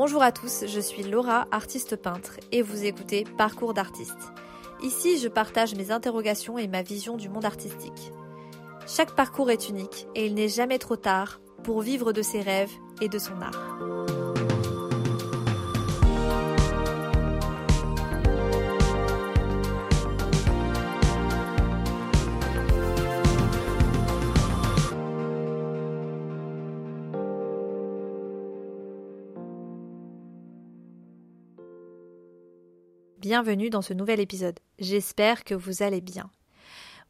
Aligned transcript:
Bonjour 0.00 0.22
à 0.22 0.30
tous, 0.30 0.62
je 0.64 0.78
suis 0.78 1.02
Laura, 1.02 1.48
artiste 1.50 1.96
peintre, 1.96 2.38
et 2.52 2.62
vous 2.62 2.84
écoutez 2.84 3.24
Parcours 3.36 3.74
d'artiste. 3.74 4.32
Ici, 4.80 5.18
je 5.18 5.26
partage 5.26 5.74
mes 5.74 5.90
interrogations 5.90 6.56
et 6.56 6.68
ma 6.68 6.82
vision 6.82 7.16
du 7.16 7.28
monde 7.28 7.44
artistique. 7.44 8.12
Chaque 8.86 9.16
parcours 9.16 9.50
est 9.50 9.68
unique 9.68 10.06
et 10.14 10.26
il 10.26 10.34
n'est 10.34 10.48
jamais 10.48 10.78
trop 10.78 10.94
tard 10.94 11.40
pour 11.64 11.80
vivre 11.80 12.12
de 12.12 12.22
ses 12.22 12.40
rêves 12.40 12.70
et 13.00 13.08
de 13.08 13.18
son 13.18 13.42
art. 13.42 14.17
Bienvenue 33.20 33.68
dans 33.68 33.82
ce 33.82 33.94
nouvel 33.94 34.20
épisode. 34.20 34.60
J'espère 34.78 35.42
que 35.42 35.54
vous 35.56 35.82
allez 35.82 36.00
bien. 36.00 36.30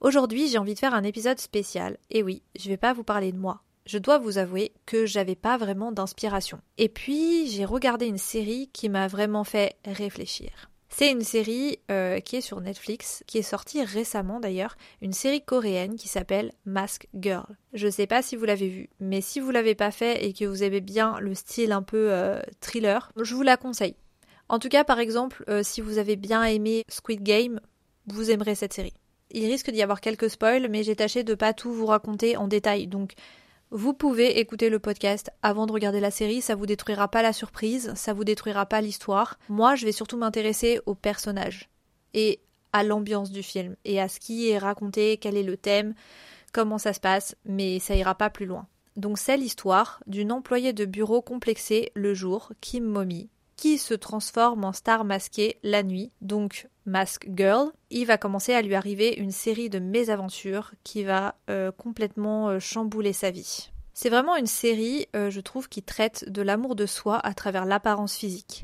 Aujourd'hui, 0.01 0.49
j'ai 0.49 0.57
envie 0.57 0.73
de 0.73 0.79
faire 0.79 0.95
un 0.95 1.03
épisode 1.03 1.39
spécial. 1.39 1.99
Et 2.09 2.23
oui, 2.23 2.43
je 2.59 2.71
vais 2.71 2.79
pas 2.79 2.95
vous 2.95 3.05
parler 3.05 3.31
de 3.31 3.37
moi. 3.37 3.61
Je 3.85 3.99
dois 3.99 4.17
vous 4.17 4.39
avouer 4.39 4.73
que 4.87 5.05
j'avais 5.05 5.35
pas 5.35 5.59
vraiment 5.59 5.93
d'inspiration. 5.93 6.61
Et 6.79 6.89
puis, 6.89 7.47
j'ai 7.49 7.67
regardé 7.67 8.07
une 8.07 8.17
série 8.17 8.71
qui 8.73 8.89
m'a 8.89 9.07
vraiment 9.07 9.45
fait 9.45 9.77
réfléchir. 9.85 10.71
C'est 10.89 11.11
une 11.11 11.21
série 11.21 11.79
euh, 11.91 12.21
qui 12.21 12.37
est 12.37 12.41
sur 12.41 12.63
Netflix, 12.63 13.23
qui 13.27 13.37
est 13.37 13.43
sortie 13.43 13.85
récemment 13.85 14.41
d'ailleurs, 14.41 14.79
une 15.03 15.13
série 15.13 15.43
coréenne 15.43 15.97
qui 15.97 16.09
s'appelle 16.09 16.53
Mask 16.65 17.07
Girl. 17.15 17.59
Je 17.75 17.91
sais 17.91 18.07
pas 18.07 18.23
si 18.23 18.35
vous 18.35 18.47
l'avez 18.47 18.69
vue, 18.69 18.89
mais 18.99 19.21
si 19.21 19.41
vous 19.41 19.51
l'avez 19.51 19.75
pas 19.75 19.91
fait 19.91 20.25
et 20.25 20.33
que 20.33 20.47
vous 20.47 20.63
aimez 20.63 20.81
bien 20.81 21.21
le 21.21 21.35
style 21.35 21.73
un 21.73 21.83
peu 21.83 22.11
euh, 22.11 22.41
thriller, 22.61 23.13
je 23.21 23.35
vous 23.35 23.43
la 23.43 23.59
conseille. 23.59 23.97
En 24.49 24.59
tout 24.59 24.69
cas, 24.69 24.85
par 24.85 24.99
exemple, 24.99 25.45
euh, 25.49 25.63
si 25.63 25.81
vous 25.81 25.99
avez 25.99 26.17
bien 26.17 26.43
aimé 26.45 26.85
Squid 26.89 27.23
Game, 27.23 27.61
vous 28.07 28.31
aimerez 28.31 28.55
cette 28.55 28.73
série. 28.73 28.95
Il 29.31 29.45
risque 29.45 29.71
d'y 29.71 29.83
avoir 29.83 30.01
quelques 30.01 30.31
spoils, 30.31 30.69
mais 30.71 30.83
j'ai 30.83 30.97
tâché 30.97 31.23
de 31.23 31.35
pas 31.35 31.53
tout 31.53 31.73
vous 31.73 31.87
raconter 31.87 32.37
en 32.37 32.49
détail. 32.49 32.87
Donc, 32.87 33.13
vous 33.71 33.93
pouvez 33.93 34.39
écouter 34.39 34.71
le 34.71 34.79
podcast 34.79 35.31
avant 35.43 35.67
de 35.67 35.73
regarder 35.73 36.01
la 36.01 36.11
série, 36.11 36.41
ça 36.41 36.55
vous 36.55 36.65
détruira 36.65 37.09
pas 37.09 37.21
la 37.21 37.35
surprise, 37.35 37.93
ça 37.95 38.15
vous 38.15 38.25
détruira 38.25 38.65
pas 38.65 38.81
l'histoire. 38.81 39.39
Moi, 39.51 39.75
je 39.75 39.85
vais 39.85 39.93
surtout 39.93 40.17
m'intéresser 40.17 40.81
aux 40.87 40.95
personnages 40.95 41.69
et 42.15 42.41
à 42.73 42.83
l'ambiance 42.83 43.31
du 43.31 43.43
film 43.43 43.77
et 43.85 44.01
à 44.01 44.09
ce 44.09 44.21
qui 44.21 44.49
est 44.49 44.57
raconté, 44.57 45.19
quel 45.19 45.37
est 45.37 45.43
le 45.43 45.59
thème, 45.59 45.95
comment 46.53 46.79
ça 46.79 46.95
se 46.95 47.01
passe, 47.01 47.37
mais 47.45 47.79
ça 47.79 47.95
ira 47.95 48.15
pas 48.15 48.31
plus 48.31 48.47
loin. 48.47 48.67
Donc 48.97 49.19
c'est 49.19 49.37
l'histoire 49.37 50.03
d'une 50.07 50.33
employée 50.33 50.73
de 50.73 50.85
bureau 50.85 51.23
complexée 51.23 51.93
le 51.95 52.15
jour, 52.15 52.53
Kim 52.61 52.85
Mommy, 52.85 53.29
qui 53.59 53.77
se 53.77 53.93
transforme 53.93 54.65
en 54.65 54.73
star 54.73 55.05
masquée 55.05 55.59
la 55.65 55.83
nuit, 55.83 56.13
donc 56.23 56.69
Mask 56.87 57.29
Girl. 57.37 57.71
Il 57.91 58.07
va 58.07 58.17
commencer 58.17 58.55
à 58.55 58.63
lui 58.63 58.77
arriver 58.77 59.15
une 59.17 59.33
série 59.33 59.69
de 59.69 59.81
mésaventures 59.81 60.73
qui 60.85 61.03
va 61.03 61.35
euh, 61.51 61.73
complètement 61.73 62.49
euh, 62.49 62.61
chambouler 62.61 63.13
sa 63.13 63.33
vie. 63.33 63.71
C'est 63.95 64.11
vraiment 64.11 64.37
une 64.37 64.47
série, 64.47 65.09
euh, 65.17 65.29
je 65.29 65.41
trouve, 65.41 65.69
qui 65.69 65.83
traite 65.83 66.31
de 66.31 66.41
l'amour 66.41 66.77
de 66.77 66.87
soi 66.87 67.19
à 67.19 67.35
travers 67.35 67.65
l'apparence 67.65 68.15
physique. 68.15 68.63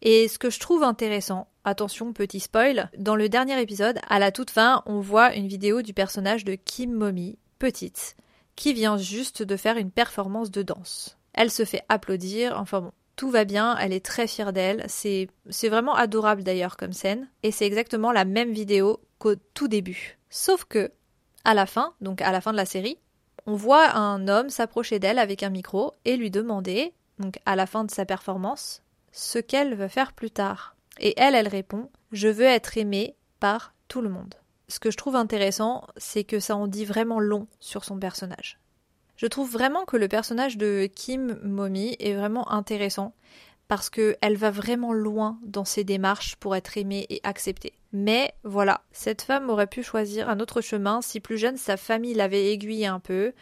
Et 0.00 0.26
ce 0.26 0.38
que 0.38 0.48
je 0.48 0.58
trouve 0.58 0.84
intéressant, 0.84 1.46
attention 1.64 2.14
petit 2.14 2.40
spoil, 2.40 2.90
dans 2.96 3.16
le 3.16 3.28
dernier 3.28 3.60
épisode, 3.60 4.00
à 4.08 4.18
la 4.18 4.32
toute 4.32 4.50
fin, 4.50 4.82
on 4.86 5.00
voit 5.00 5.34
une 5.34 5.48
vidéo 5.48 5.82
du 5.82 5.92
personnage 5.92 6.46
de 6.46 6.54
Kim 6.54 6.92
Mommy, 6.92 7.36
petite, 7.58 8.16
qui 8.56 8.72
vient 8.72 8.96
juste 8.96 9.42
de 9.42 9.56
faire 9.58 9.76
une 9.76 9.90
performance 9.90 10.50
de 10.50 10.62
danse. 10.62 11.18
Elle 11.34 11.50
se 11.50 11.66
fait 11.66 11.84
applaudir, 11.90 12.58
enfin 12.58 12.80
bon, 12.80 12.92
tout 13.16 13.30
va 13.30 13.44
bien, 13.44 13.76
elle 13.78 13.92
est 13.92 14.04
très 14.04 14.26
fière 14.26 14.52
d'elle, 14.52 14.84
c'est 14.88 15.28
vraiment 15.68 15.94
adorable 15.94 16.42
d'ailleurs 16.42 16.76
comme 16.76 16.92
scène, 16.92 17.28
et 17.42 17.52
c'est 17.52 17.66
exactement 17.66 18.12
la 18.12 18.24
même 18.24 18.52
vidéo 18.52 19.00
qu'au 19.18 19.34
tout 19.54 19.68
début. 19.68 20.18
Sauf 20.30 20.64
que, 20.64 20.90
à 21.44 21.54
la 21.54 21.66
fin, 21.66 21.94
donc 22.00 22.22
à 22.22 22.32
la 22.32 22.40
fin 22.40 22.52
de 22.52 22.56
la 22.56 22.64
série, 22.64 22.98
on 23.46 23.54
voit 23.54 23.96
un 23.96 24.28
homme 24.28 24.50
s'approcher 24.50 24.98
d'elle 24.98 25.18
avec 25.18 25.42
un 25.42 25.50
micro 25.50 25.92
et 26.04 26.16
lui 26.16 26.30
demander, 26.30 26.94
donc 27.18 27.38
à 27.46 27.56
la 27.56 27.66
fin 27.66 27.84
de 27.84 27.90
sa 27.90 28.04
performance, 28.04 28.82
ce 29.12 29.38
qu'elle 29.38 29.74
veut 29.74 29.88
faire 29.88 30.12
plus 30.12 30.30
tard. 30.30 30.76
Et 30.98 31.14
elle, 31.16 31.34
elle 31.34 31.48
répond 31.48 31.90
Je 32.12 32.28
veux 32.28 32.44
être 32.44 32.76
aimée 32.78 33.16
par 33.38 33.74
tout 33.88 34.02
le 34.02 34.08
monde. 34.08 34.34
Ce 34.68 34.78
que 34.78 34.90
je 34.90 34.96
trouve 34.96 35.16
intéressant, 35.16 35.86
c'est 35.96 36.24
que 36.24 36.38
ça 36.38 36.56
en 36.56 36.68
dit 36.68 36.84
vraiment 36.84 37.18
long 37.18 37.48
sur 37.58 37.84
son 37.84 37.98
personnage. 37.98 38.58
Je 39.20 39.26
trouve 39.26 39.50
vraiment 39.50 39.84
que 39.84 39.98
le 39.98 40.08
personnage 40.08 40.56
de 40.56 40.88
Kim 40.94 41.38
Momi 41.42 41.94
est 42.00 42.14
vraiment 42.14 42.50
intéressant 42.50 43.12
parce 43.68 43.90
qu'elle 43.90 44.36
va 44.38 44.50
vraiment 44.50 44.94
loin 44.94 45.38
dans 45.44 45.66
ses 45.66 45.84
démarches 45.84 46.36
pour 46.36 46.56
être 46.56 46.78
aimée 46.78 47.04
et 47.10 47.20
acceptée. 47.22 47.74
Mais 47.92 48.32
voilà, 48.44 48.80
cette 48.92 49.20
femme 49.20 49.50
aurait 49.50 49.66
pu 49.66 49.82
choisir 49.82 50.30
un 50.30 50.40
autre 50.40 50.62
chemin 50.62 51.02
si 51.02 51.20
plus 51.20 51.36
jeune 51.36 51.58
sa 51.58 51.76
famille 51.76 52.14
l'avait 52.14 52.50
aiguillée 52.50 52.86
un 52.86 52.98
peu 52.98 53.34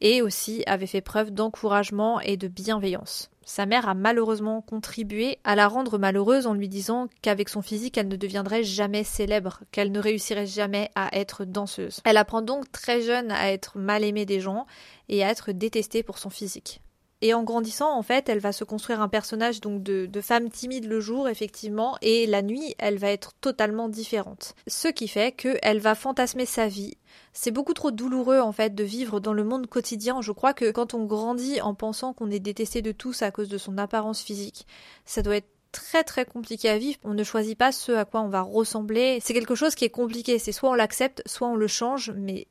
et 0.00 0.22
aussi 0.22 0.62
avait 0.66 0.86
fait 0.86 1.00
preuve 1.00 1.30
d'encouragement 1.30 2.20
et 2.20 2.36
de 2.36 2.48
bienveillance. 2.48 3.30
Sa 3.48 3.64
mère 3.64 3.88
a 3.88 3.94
malheureusement 3.94 4.60
contribué 4.60 5.38
à 5.44 5.54
la 5.54 5.68
rendre 5.68 5.98
malheureuse 5.98 6.48
en 6.48 6.54
lui 6.54 6.68
disant 6.68 7.06
qu'avec 7.22 7.48
son 7.48 7.62
physique, 7.62 7.96
elle 7.96 8.08
ne 8.08 8.16
deviendrait 8.16 8.64
jamais 8.64 9.04
célèbre, 9.04 9.60
qu'elle 9.70 9.92
ne 9.92 10.00
réussirait 10.00 10.46
jamais 10.46 10.90
à 10.96 11.16
être 11.16 11.44
danseuse. 11.44 12.00
Elle 12.04 12.16
apprend 12.16 12.42
donc 12.42 12.70
très 12.72 13.02
jeune 13.02 13.30
à 13.30 13.52
être 13.52 13.78
mal 13.78 14.02
aimée 14.02 14.26
des 14.26 14.40
gens 14.40 14.66
et 15.08 15.22
à 15.22 15.30
être 15.30 15.52
détestée 15.52 16.02
pour 16.02 16.18
son 16.18 16.28
physique. 16.28 16.80
Et 17.22 17.32
en 17.32 17.44
grandissant, 17.44 17.96
en 17.96 18.02
fait, 18.02 18.28
elle 18.28 18.40
va 18.40 18.52
se 18.52 18.64
construire 18.64 19.00
un 19.00 19.08
personnage 19.08 19.62
donc 19.62 19.82
de, 19.82 20.04
de, 20.04 20.20
femme 20.20 20.50
timide 20.50 20.84
le 20.84 21.00
jour, 21.00 21.28
effectivement, 21.28 21.96
et 22.02 22.26
la 22.26 22.42
nuit, 22.42 22.74
elle 22.78 22.98
va 22.98 23.10
être 23.10 23.32
totalement 23.40 23.88
différente. 23.88 24.54
Ce 24.66 24.88
qui 24.88 25.08
fait 25.08 25.32
qu'elle 25.32 25.78
va 25.78 25.94
fantasmer 25.94 26.44
sa 26.44 26.68
vie. 26.68 26.98
C'est 27.32 27.50
beaucoup 27.50 27.72
trop 27.72 27.90
douloureux, 27.90 28.40
en 28.40 28.52
fait, 28.52 28.74
de 28.74 28.84
vivre 28.84 29.18
dans 29.18 29.32
le 29.32 29.44
monde 29.44 29.66
quotidien. 29.66 30.20
Je 30.20 30.32
crois 30.32 30.52
que 30.52 30.70
quand 30.70 30.92
on 30.92 31.06
grandit 31.06 31.60
en 31.62 31.74
pensant 31.74 32.12
qu'on 32.12 32.30
est 32.30 32.38
détesté 32.38 32.82
de 32.82 32.92
tous 32.92 33.22
à 33.22 33.30
cause 33.30 33.48
de 33.48 33.58
son 33.58 33.78
apparence 33.78 34.20
physique, 34.20 34.66
ça 35.06 35.22
doit 35.22 35.36
être 35.36 35.48
très 35.72 36.04
très 36.04 36.26
compliqué 36.26 36.68
à 36.68 36.78
vivre. 36.78 36.98
On 37.04 37.14
ne 37.14 37.24
choisit 37.24 37.56
pas 37.56 37.72
ce 37.72 37.92
à 37.92 38.04
quoi 38.04 38.20
on 38.20 38.28
va 38.28 38.42
ressembler. 38.42 39.20
C'est 39.22 39.34
quelque 39.34 39.54
chose 39.54 39.74
qui 39.74 39.86
est 39.86 39.90
compliqué. 39.90 40.38
C'est 40.38 40.52
soit 40.52 40.70
on 40.70 40.74
l'accepte, 40.74 41.22
soit 41.26 41.48
on 41.48 41.56
le 41.56 41.66
change, 41.66 42.12
mais 42.16 42.46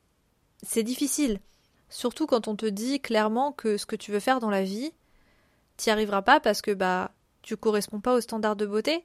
c'est 0.62 0.82
difficile. 0.82 1.40
Surtout 1.88 2.26
quand 2.26 2.48
on 2.48 2.56
te 2.56 2.66
dit 2.66 3.00
clairement 3.00 3.52
que 3.52 3.76
ce 3.76 3.86
que 3.86 3.96
tu 3.96 4.12
veux 4.12 4.20
faire 4.20 4.40
dans 4.40 4.50
la 4.50 4.62
vie, 4.62 4.92
t'y 5.76 5.90
arriveras 5.90 6.22
pas 6.22 6.40
parce 6.40 6.62
que 6.62 6.72
bah 6.72 7.12
tu 7.42 7.56
corresponds 7.56 8.00
pas 8.00 8.14
aux 8.14 8.20
standards 8.20 8.56
de 8.56 8.66
beauté. 8.66 9.04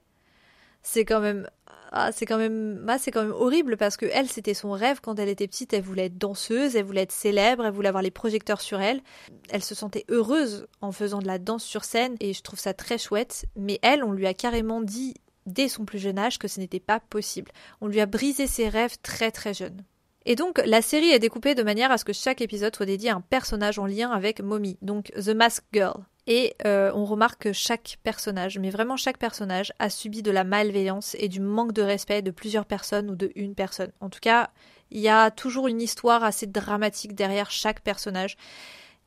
C'est 0.83 1.05
quand 1.05 1.19
même 1.19 1.47
ah, 1.91 2.11
c'est 2.11 2.25
quand 2.25 2.37
même 2.37 2.83
ah, 2.87 2.97
c'est 2.97 3.11
quand 3.11 3.21
même 3.21 3.33
horrible 3.33 3.77
parce 3.77 3.97
que 3.97 4.05
elle 4.05 4.29
c'était 4.29 4.53
son 4.53 4.71
rêve 4.71 5.01
quand 5.01 5.19
elle 5.19 5.29
était 5.29 5.47
petite, 5.47 5.73
elle 5.73 5.83
voulait 5.83 6.05
être 6.05 6.17
danseuse, 6.17 6.75
elle 6.75 6.85
voulait 6.85 7.01
être 7.01 7.11
célèbre, 7.11 7.65
elle 7.65 7.73
voulait 7.73 7.89
avoir 7.89 8.01
les 8.01 8.11
projecteurs 8.11 8.61
sur 8.61 8.79
elle. 8.81 9.01
Elle 9.49 9.63
se 9.63 9.75
sentait 9.75 10.05
heureuse 10.09 10.67
en 10.81 10.91
faisant 10.91 11.19
de 11.19 11.27
la 11.27 11.37
danse 11.37 11.63
sur 11.63 11.83
scène 11.83 12.15
et 12.19 12.33
je 12.33 12.41
trouve 12.41 12.59
ça 12.59 12.73
très 12.73 12.97
chouette, 12.97 13.45
mais 13.55 13.79
elle 13.83 14.03
on 14.03 14.13
lui 14.13 14.25
a 14.25 14.33
carrément 14.33 14.81
dit 14.81 15.15
dès 15.45 15.67
son 15.67 15.85
plus 15.85 15.99
jeune 15.99 16.19
âge 16.19 16.39
que 16.39 16.47
ce 16.47 16.59
n'était 16.59 16.79
pas 16.79 16.99
possible. 16.99 17.51
On 17.81 17.87
lui 17.87 17.99
a 17.99 18.05
brisé 18.05 18.47
ses 18.47 18.69
rêves 18.69 18.97
très 19.03 19.31
très 19.31 19.53
jeune. 19.53 19.83
Et 20.25 20.35
donc 20.35 20.61
la 20.65 20.81
série 20.81 21.09
est 21.09 21.19
découpée 21.19 21.55
de 21.55 21.63
manière 21.63 21.91
à 21.91 21.97
ce 21.97 22.05
que 22.05 22.13
chaque 22.13 22.41
épisode 22.41 22.75
soit 22.75 22.85
dédié 22.85 23.09
à 23.09 23.15
un 23.15 23.21
personnage 23.21 23.79
en 23.79 23.85
lien 23.85 24.11
avec 24.11 24.41
Mommy, 24.41 24.77
donc 24.81 25.11
The 25.13 25.29
Mask 25.29 25.63
Girl. 25.73 26.05
Et 26.27 26.55
euh, 26.65 26.91
on 26.93 27.05
remarque 27.05 27.41
que 27.41 27.53
chaque 27.53 27.97
personnage, 28.03 28.59
mais 28.59 28.69
vraiment 28.69 28.95
chaque 28.95 29.17
personnage, 29.17 29.73
a 29.79 29.89
subi 29.89 30.21
de 30.21 30.29
la 30.29 30.43
malveillance 30.43 31.15
et 31.19 31.27
du 31.27 31.39
manque 31.39 31.73
de 31.73 31.81
respect 31.81 32.21
de 32.21 32.29
plusieurs 32.29 32.65
personnes 32.65 33.09
ou 33.09 33.15
de 33.15 33.31
une 33.35 33.55
personne. 33.55 33.91
En 34.01 34.09
tout 34.09 34.19
cas, 34.19 34.51
il 34.91 34.99
y 34.99 35.09
a 35.09 35.31
toujours 35.31 35.67
une 35.67 35.81
histoire 35.81 36.23
assez 36.23 36.45
dramatique 36.45 37.15
derrière 37.15 37.49
chaque 37.49 37.81
personnage. 37.81 38.37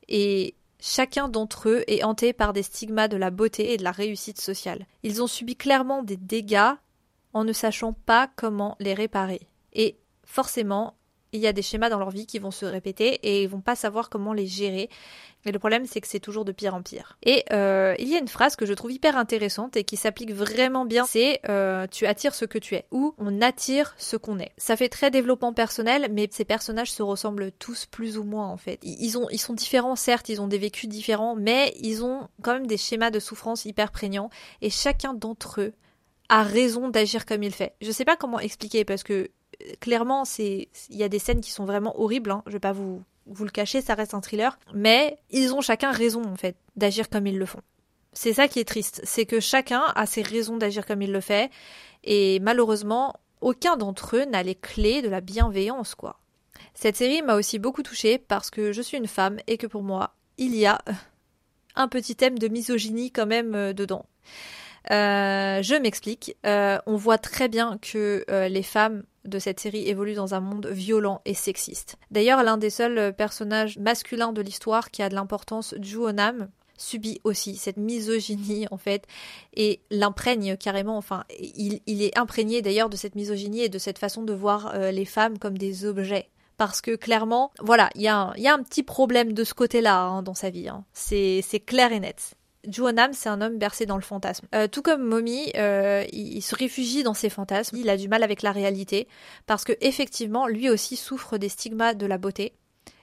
Et 0.09 0.55
chacun 0.81 1.29
d'entre 1.29 1.69
eux 1.69 1.83
est 1.87 2.03
hanté 2.03 2.33
par 2.33 2.51
des 2.51 2.63
stigmas 2.63 3.07
de 3.07 3.17
la 3.17 3.31
beauté 3.31 3.71
et 3.71 3.77
de 3.77 3.83
la 3.83 3.91
réussite 3.91 4.41
sociale. 4.41 4.85
Ils 5.03 5.23
ont 5.23 5.27
subi 5.27 5.55
clairement 5.55 6.03
des 6.03 6.17
dégâts 6.17 6.73
en 7.33 7.45
ne 7.45 7.53
sachant 7.53 7.93
pas 7.93 8.29
comment 8.35 8.75
les 8.79 8.93
réparer. 8.93 9.47
Et 9.73 9.97
forcément, 10.25 10.95
il 11.35 11.41
y 11.41 11.47
a 11.47 11.53
des 11.53 11.61
schémas 11.61 11.89
dans 11.89 11.99
leur 11.99 12.09
vie 12.09 12.25
qui 12.25 12.39
vont 12.39 12.51
se 12.51 12.65
répéter 12.65 13.19
et 13.23 13.43
ils 13.43 13.49
vont 13.49 13.61
pas 13.61 13.75
savoir 13.75 14.09
comment 14.09 14.33
les 14.33 14.47
gérer. 14.47 14.89
Et 15.47 15.51
le 15.51 15.59
problème, 15.59 15.85
c'est 15.85 16.01
que 16.01 16.07
c'est 16.07 16.19
toujours 16.19 16.43
de 16.43 16.51
pire 16.51 16.73
en 16.73 16.81
pire. 16.81 17.17
Et 17.21 17.45
euh, 17.51 17.93
il 17.99 18.07
y 18.07 18.15
a 18.15 18.19
une 18.19 18.27
phrase 18.27 18.55
que 18.55 18.65
je 18.65 18.73
trouve 18.73 18.91
hyper 18.91 19.15
intéressante 19.15 19.77
et 19.77 19.83
qui 19.83 19.95
s'applique 19.95 20.33
vraiment 20.33 20.85
bien. 20.85 21.05
C'est 21.05 21.39
euh, 21.49 21.85
tu 21.89 22.07
attires 22.07 22.33
ce 22.33 22.45
que 22.45 22.57
tu 22.57 22.73
es 22.73 22.85
ou 22.91 23.13
on 23.19 23.41
attire 23.41 23.93
ce 23.97 24.17
qu'on 24.17 24.39
est. 24.39 24.53
Ça 24.57 24.75
fait 24.75 24.89
très 24.89 25.11
développement 25.11 25.53
personnel, 25.53 26.07
mais 26.11 26.27
ces 26.31 26.45
personnages 26.45 26.91
se 26.91 27.03
ressemblent 27.03 27.51
tous 27.51 27.85
plus 27.85 28.17
ou 28.17 28.23
moins 28.23 28.47
en 28.47 28.57
fait. 28.57 28.79
Ils 28.81 29.15
ils 29.31 29.39
sont 29.39 29.53
différents, 29.53 29.95
certes, 29.95 30.29
ils 30.29 30.41
ont 30.41 30.47
des 30.47 30.57
vécus 30.57 30.89
différents, 30.89 31.35
mais 31.35 31.75
ils 31.79 32.03
ont 32.03 32.27
quand 32.41 32.53
même 32.53 32.67
des 32.67 32.77
schémas 32.77 33.11
de 33.11 33.19
souffrance 33.19 33.65
hyper 33.65 33.91
prégnants 33.91 34.29
et 34.61 34.71
chacun 34.71 35.13
d'entre 35.13 35.61
eux 35.61 35.73
a 36.29 36.43
raison 36.43 36.89
d'agir 36.89 37.25
comme 37.25 37.43
il 37.43 37.53
fait. 37.53 37.73
Je 37.81 37.91
sais 37.91 38.05
pas 38.05 38.15
comment 38.15 38.39
expliquer 38.39 38.83
parce 38.83 39.03
que 39.03 39.29
clairement, 39.79 40.23
il 40.39 40.67
y 40.89 41.03
a 41.03 41.09
des 41.09 41.19
scènes 41.19 41.41
qui 41.41 41.51
sont 41.51 41.65
vraiment 41.65 41.99
horribles. 41.99 42.31
Hein. 42.31 42.43
Je 42.47 42.53
vais 42.53 42.59
pas 42.59 42.73
vous 42.73 43.03
le 43.25 43.49
cacher, 43.49 43.81
ça 43.81 43.95
reste 43.95 44.13
un 44.13 44.21
thriller. 44.21 44.57
Mais 44.73 45.17
ils 45.31 45.53
ont 45.53 45.61
chacun 45.61 45.91
raison 45.91 46.23
en 46.23 46.35
fait 46.35 46.55
d'agir 46.75 47.09
comme 47.09 47.27
ils 47.27 47.37
le 47.37 47.45
font. 47.45 47.61
C'est 48.13 48.33
ça 48.33 48.47
qui 48.47 48.59
est 48.59 48.65
triste, 48.65 49.01
c'est 49.03 49.25
que 49.25 49.41
chacun 49.41 49.83
a 49.93 50.05
ses 50.05 50.21
raisons 50.21 50.55
d'agir 50.55 50.85
comme 50.85 51.01
il 51.01 51.11
le 51.11 51.19
fait, 51.19 51.51
et 52.05 52.39
malheureusement, 52.39 53.13
aucun 53.41 53.75
d'entre 53.75 54.15
eux 54.15 54.23
n'a 54.23 54.41
les 54.41 54.55
clés 54.55 55.01
de 55.01 55.09
la 55.09 55.19
bienveillance, 55.19 55.95
quoi. 55.95 56.19
Cette 56.73 56.95
série 56.95 57.21
m'a 57.21 57.35
aussi 57.35 57.59
beaucoup 57.59 57.83
touchée 57.83 58.17
parce 58.17 58.49
que 58.49 58.71
je 58.71 58.81
suis 58.81 58.97
une 58.97 59.07
femme 59.07 59.37
et 59.47 59.57
que 59.57 59.67
pour 59.67 59.83
moi, 59.83 60.15
il 60.37 60.55
y 60.55 60.65
a 60.65 60.79
un 61.75 61.89
petit 61.89 62.15
thème 62.15 62.39
de 62.39 62.47
misogynie 62.47 63.11
quand 63.11 63.25
même 63.25 63.53
euh, 63.53 63.73
dedans. 63.73 64.05
Euh, 64.91 65.61
je 65.61 65.75
m'explique. 65.75 66.37
Euh, 66.45 66.77
on 66.85 66.95
voit 66.95 67.17
très 67.17 67.49
bien 67.49 67.77
que 67.81 68.23
les 68.47 68.63
femmes 68.63 69.03
de 69.25 69.39
cette 69.39 69.59
série 69.59 69.87
évoluent 69.87 70.15
dans 70.15 70.33
un 70.33 70.39
monde 70.39 70.67
violent 70.67 71.21
et 71.25 71.33
sexiste. 71.33 71.97
D'ailleurs, 72.11 72.43
l'un 72.43 72.57
des 72.57 72.69
seuls 72.69 73.13
personnages 73.13 73.77
masculins 73.77 74.33
de 74.33 74.41
l'histoire 74.41 74.91
qui 74.91 75.01
a 75.01 75.09
de 75.09 75.15
l'importance, 75.15 75.75
Juonam, 75.81 76.49
subit 76.77 77.21
aussi 77.23 77.55
cette 77.55 77.77
misogynie 77.77 78.67
en 78.71 78.77
fait 78.77 79.05
et 79.53 79.81
l'imprègne 79.91 80.57
carrément 80.57 80.97
enfin 80.97 81.23
il, 81.39 82.01
est 82.01 82.17
imprégné 82.17 82.61
d'ailleurs 82.61 82.89
de 82.89 82.97
cette 82.97 83.15
misogynie 83.15 83.61
et 83.61 83.69
de 83.69 83.77
cette 83.77 83.99
façon 83.99 84.23
de 84.23 84.33
voir 84.33 84.73
euh, 84.75 84.91
les 84.91 85.05
femmes 85.05 85.37
comme 85.37 85.57
des 85.57 85.85
objets 85.85 86.29
parce 86.57 86.81
que 86.81 86.95
clairement 86.95 87.51
voilà 87.61 87.89
il 87.95 88.01
y, 88.01 88.07
a 88.07 88.33
un 88.35 88.63
petit 88.63 88.83
problème 88.83 89.33
de 89.33 89.43
ce 89.43 89.53
côté-là 89.53 90.03
hein, 90.03 90.23
dans 90.23 90.33
sa 90.33 90.49
vie 90.49 90.67
hein. 90.67 90.83
c'est 90.93 91.63
clair 91.65 91.91
et 91.91 91.99
net 91.99 92.35
Juonam, 92.69 93.13
c'est 93.13 93.29
un 93.29 93.41
homme 93.41 93.57
bercé 93.57 93.85
dans 93.85 93.95
le 93.95 94.01
fantasme. 94.01 94.47
Euh, 94.53 94.67
tout 94.67 94.81
comme 94.81 95.03
Mommy, 95.03 95.51
euh, 95.55 96.03
il, 96.11 96.41
se 96.41 96.55
réfugie 96.55 97.03
dans 97.03 97.13
ses 97.13 97.29
fantasmes. 97.29 97.77
Il 97.77 97.89
a 97.89 97.97
du 97.97 98.07
mal 98.07 98.23
avec 98.23 98.41
la 98.41 98.51
réalité 98.51 99.07
parce 99.45 99.63
que 99.63 99.73
effectivement, 99.81 100.47
lui 100.47 100.69
aussi 100.69 100.95
souffre 100.95 101.37
des 101.37 101.49
stigmas 101.49 101.93
de 101.93 102.05
la 102.05 102.17
beauté 102.17 102.53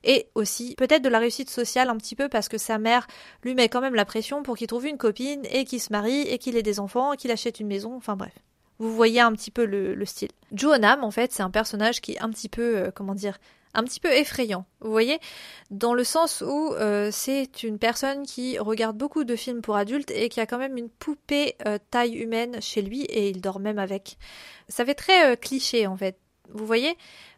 et 0.05 0.29
aussi 0.35 0.75
peut-être 0.77 1.03
de 1.03 1.09
la 1.09 1.19
réussite 1.19 1.51
sociale 1.51 1.89
un 1.89 1.97
petit 1.97 2.17
peu 2.17 2.29
parce 2.29 2.49
que 2.49 2.59
sa 2.59 2.79
mère 2.79 3.07
lui 3.43 3.55
met 3.55 3.69
quand 3.69 3.81
même 3.81 3.95
la 3.95 4.05
pression 4.05 4.43
pour 4.43 4.57
qu'il 4.57 4.67
trouve 4.67 4.87
une 4.87 4.99
copine 4.99 5.43
et 5.51 5.65
qu'il 5.65 5.81
se 5.81 5.93
marie 5.93 6.23
et 6.23 6.39
qu'il 6.39 6.57
ait 6.57 6.63
des 6.63 6.81
enfants 6.81 7.13
et 7.13 7.17
qu'il 7.17 7.31
achète 7.31 7.61
une 7.61 7.69
maison, 7.69 7.95
enfin 7.97 8.17
bref. 8.17 8.33
Vous 8.79 8.95
voyez 8.95 9.21
un 9.21 9.33
petit 9.33 9.53
peu 9.53 9.65
le, 9.65 10.05
style. 10.05 10.31
Joanam, 10.53 11.05
en 11.05 11.13
fait, 11.13 11.33
c'est 11.33 11.43
un 11.43 11.51
personnage 11.51 12.01
qui 12.01 12.13
est 12.13 12.21
un 12.21 12.31
petit 12.31 12.49
peu, 12.49 12.79
euh, 12.79 12.91
comment 12.93 13.15
dire, 13.15 13.39
un 13.75 13.85
petit 13.85 14.01
peu 14.01 14.13
effrayant, 14.13 14.67
vous 14.81 14.91
voyez, 14.91 15.19
dans 15.71 15.95
le 15.95 16.05
sens 16.05 16.43
où 16.47 16.75
euh, 16.75 17.11
c'est 17.11 17.63
une 17.63 17.79
personne 17.79 18.27
qui 18.27 18.59
regarde 18.59 18.97
beaucoup 18.97 19.25
de 19.25 19.37
films 19.37 19.63
pour 19.63 19.77
adultes 19.77 20.11
et 20.11 20.29
qui 20.29 20.41
a 20.41 20.47
quand 20.47 20.59
même 20.59 20.77
une 20.77 20.91
poupée 20.91 21.57
euh, 21.67 21.79
taille 21.91 22.15
humaine 22.15 22.61
chez 22.61 22.83
lui 22.83 23.03
et 23.03 23.29
il 23.29 23.41
dort 23.41 23.61
même 23.61 23.79
avec. 23.79 24.19
Ça 24.69 24.85
fait 24.85 24.95
très 24.95 25.37
cliché 25.37 25.87
en 25.87 25.97
fait, 25.97 26.19
vous 26.51 26.67
voyez 26.67 26.97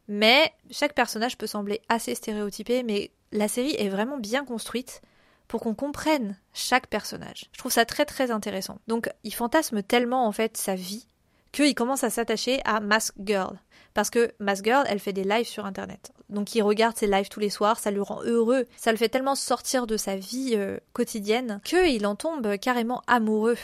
mais 0.09 0.53
chaque 0.71 0.95
personnage 0.95 1.39
peut 1.39 1.47
sembler 1.47 1.81
assez 1.89 2.15
stéréotypé, 2.15 2.83
mais 2.83 3.11
la 3.33 3.49
série 3.49 3.75
est 3.79 3.89
vraiment 3.89 4.19
bien 4.19 4.45
construite 4.45 5.01
pour 5.49 5.61
qu'on 5.61 5.75
comprenne 5.75 6.39
chaque 6.53 6.89
personnage. 6.89 7.47
Je 7.53 7.59
trouve 7.59 7.73
ça 7.73 7.85
très 7.85 8.05
très 8.05 8.31
intéressant. 8.31 8.79
Donc 8.87 9.11
il 9.25 9.35
fantasme 9.35 9.83
tellement 9.83 10.27
en 10.27 10.33
fait 10.33 10.57
sa 10.57 10.75
vie 10.75 11.07
qu'il 11.55 11.75
commence 11.75 12.05
à 12.05 12.11
s'attacher 12.11 12.61
à 12.65 12.81
Mask 12.81 13.15
Girl. 13.25 13.59
Parce 13.95 14.11
que 14.11 14.33
Mask 14.41 14.65
Girl, 14.65 14.85
elle 14.89 14.99
fait 14.99 15.13
des 15.13 15.25
lives 15.25 15.47
sur 15.47 15.67
internet. 15.67 16.13
Donc 16.29 16.55
il 16.55 16.63
regarde 16.63 16.97
ses 16.97 17.07
lives 17.07 17.29
tous 17.29 17.41
les 17.41 17.51
soirs, 17.51 17.79
ça 17.79 17.93
lui 17.93 18.01
rend 18.01 18.23
heureux, 18.25 18.67
ça 18.77 18.91
le 18.91 18.99
fait 18.99 19.09
tellement 19.09 19.37
sortir 19.37 19.87
de 19.87 19.97
sa 19.97 20.17
vie 20.17 20.55
euh, 20.55 20.79
quotidienne 20.93 21.61
qu'il 21.65 22.05
en 22.07 22.17
tombe 22.17 22.59
carrément 22.59 23.03
amoureux. 23.07 23.57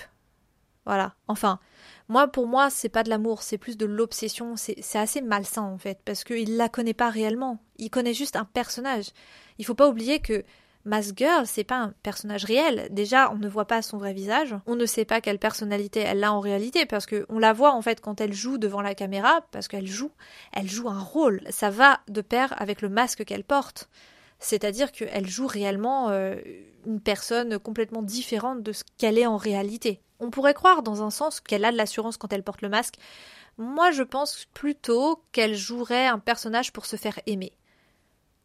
Voilà. 0.87 1.15
Enfin, 1.27 1.59
moi, 2.09 2.29
pour 2.29 2.47
moi, 2.47 2.71
c'est 2.71 2.89
pas 2.89 3.03
de 3.03 3.11
l'amour, 3.11 3.43
c'est 3.43 3.59
plus 3.59 3.77
de 3.77 3.87
l'obsession. 3.87 4.55
C'est 4.57 4.99
assez 4.99 5.21
malsain 5.21 5.63
en 5.63 5.79
fait, 5.79 6.01
parce 6.05 6.25
qu'il 6.25 6.57
la 6.57 6.69
connaît 6.69 6.95
pas 6.95 7.11
réellement. 7.11 7.59
Il 7.79 7.91
connaît 7.91 8.15
juste 8.15 8.37
un 8.37 8.45
personnage. 8.45 9.11
Il 9.59 9.65
faut 9.65 9.75
pas 9.75 9.89
oublier 9.89 10.21
que 10.21 10.45
Mask 10.85 11.19
Girl, 11.19 11.47
c'est 11.47 11.65
pas 11.65 11.79
un 11.79 11.95
personnage 12.03 12.45
réel. 12.45 12.89
Déjà, 12.91 13.31
on 13.33 13.37
ne 13.37 13.49
voit 13.49 13.67
pas 13.67 13.83
son 13.83 13.99
vrai 13.99 14.15
visage. 14.15 14.57
On 14.67 14.77
ne 14.77 14.87
sait 14.87 15.05
pas 15.05 15.21
quelle 15.21 15.39
personnalité 15.39 16.01
elle 16.01 16.25
a 16.25 16.33
en 16.33 16.41
réalité, 16.41 16.87
parce 16.87 17.05
que 17.05 17.27
on 17.29 17.39
la 17.39 17.53
voit 17.53 17.73
en 17.73 17.83
fait 17.83 18.01
quand 18.01 18.21
elle 18.21 18.33
joue 18.33 18.57
devant 18.57 18.81
la 18.81 18.95
caméra, 18.95 19.43
parce 19.51 19.69
qu'elle 19.69 19.87
joue, 19.87 20.11
elle 20.53 20.69
joue 20.69 20.89
un 20.89 21.01
rôle. 21.01 21.43
Ça 21.51 21.69
va 21.69 22.01
de 22.09 22.23
pair 22.23 22.55
avec 22.61 22.81
le 22.81 22.89
masque 22.89 23.25
qu'elle 23.25 23.45
porte. 23.45 23.91
C'est-à-dire 24.39 24.91
qu'elle 24.91 25.29
joue 25.29 25.47
réellement 25.47 26.09
euh, 26.09 26.37
une 26.87 27.01
personne 27.01 27.59
complètement 27.59 28.03
différente 28.03 28.63
de 28.63 28.73
ce 28.73 28.85
qu'elle 28.97 29.19
est 29.19 29.27
en 29.27 29.37
réalité. 29.37 30.01
On 30.19 30.31
pourrait 30.31 30.55
croire 30.55 30.83
dans 30.83 31.03
un 31.03 31.11
sens 31.11 31.41
qu'elle 31.41 31.67
a 31.67 31.73
de 31.73 31.77
l'assurance 31.77 32.17
quand 32.17 32.33
elle 32.33 32.43
porte 32.43 32.63
le 32.63 32.71
masque. 32.71 32.95
Moi, 33.59 33.91
je 33.91 34.03
pense 34.03 34.47
plutôt 34.55 35.23
qu'elle 35.33 35.55
jouerait 35.55 36.07
un 36.07 36.19
personnage 36.19 36.73
pour 36.73 36.87
se 36.87 36.97
faire 36.97 37.21
aimer. 37.27 37.53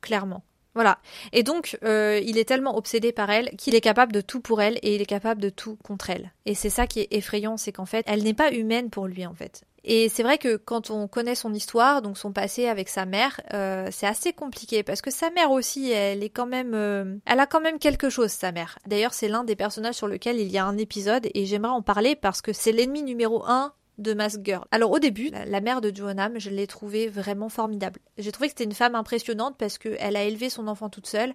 Clairement. 0.02 0.44
Voilà. 0.76 1.00
Et 1.32 1.44
donc, 1.44 1.78
euh, 1.84 2.22
il 2.24 2.38
est 2.38 2.46
tellement 2.46 2.78
obsédé 2.78 3.12
par 3.12 3.30
elle 3.32 3.50
qu'il 3.58 3.76
est 3.76 3.82
capable 3.82 4.12
de 4.12 4.22
tout 4.22 4.42
pour 4.42 4.62
elle 4.62 4.78
et 4.82 4.96
il 4.96 5.02
est 5.02 5.08
capable 5.08 5.42
de 5.42 5.50
tout 5.50 5.78
contre 5.84 6.10
elle. 6.10 6.32
Et 6.46 6.54
c'est 6.54 6.70
ça 6.70 6.86
qui 6.86 7.00
est 7.00 7.08
effrayant, 7.12 7.58
c'est 7.58 7.72
qu'en 7.72 7.86
fait, 7.86 8.06
elle 8.08 8.24
n'est 8.24 8.34
pas 8.34 8.52
humaine 8.52 8.90
pour 8.90 9.08
lui, 9.08 9.26
en 9.26 9.34
fait. 9.34 9.64
Et 9.88 10.10
c'est 10.10 10.24
vrai 10.24 10.40
que 10.40 10.58
quand 10.58 10.90
on 10.90 11.08
connaît 11.08 11.36
son 11.36 11.54
histoire, 11.54 12.02
donc 12.02 12.18
son 12.18 12.34
passé 12.34 12.68
avec 12.68 12.90
sa 12.90 13.06
mère, 13.06 13.40
euh, 13.54 13.88
c'est 13.92 14.08
assez 14.08 14.34
compliqué 14.34 14.82
parce 14.82 15.02
que 15.02 15.12
sa 15.12 15.30
mère 15.30 15.52
aussi, 15.52 15.92
elle 15.92 16.24
est 16.24 16.30
quand 16.30 16.48
même, 16.48 16.74
euh, 16.74 17.16
elle 17.26 17.40
a 17.40 17.46
quand 17.46 17.62
même 17.62 17.78
quelque 17.78 18.10
chose, 18.10 18.32
sa 18.32 18.52
mère. 18.52 18.80
D'ailleurs, 18.88 19.14
c'est 19.14 19.28
l'un 19.28 19.44
des 19.44 19.56
personnages 19.56 19.94
sur 19.94 20.08
lequel 20.08 20.40
il 20.40 20.52
y 20.52 20.58
a 20.58 20.66
un 20.66 20.78
épisode 20.80 21.30
et 21.36 21.46
j'aimerais 21.46 21.72
en 21.72 21.84
parler 21.84 22.16
parce 22.16 22.42
que 22.42 22.52
c'est 22.52 22.72
l'ennemi 22.72 23.04
numéro 23.04 23.46
un 23.46 23.74
de 23.98 24.14
Mask 24.14 24.42
Girl. 24.44 24.66
Alors 24.72 24.92
au 24.92 25.00
début, 25.00 25.30
la, 25.30 25.62
mère 25.62 25.82
de 25.82 25.96
Joanam, 25.96 26.40
je 26.40 26.50
l'ai 26.50 26.68
trouvée 26.68 27.08
vraiment 27.08 27.50
formidable. 27.50 28.00
J'ai 28.18 28.32
trouvé 28.32 28.48
que 28.48 28.52
c'était 28.52 28.66
une 28.66 28.74
femme 28.74 28.96
impressionnante 28.96 29.56
parce 29.58 29.78
qu'elle 29.78 30.16
a 30.16 30.24
élevé 30.24 30.50
son 30.50 30.68
enfant 30.68 30.90
toute 30.90 31.08
seule. 31.08 31.34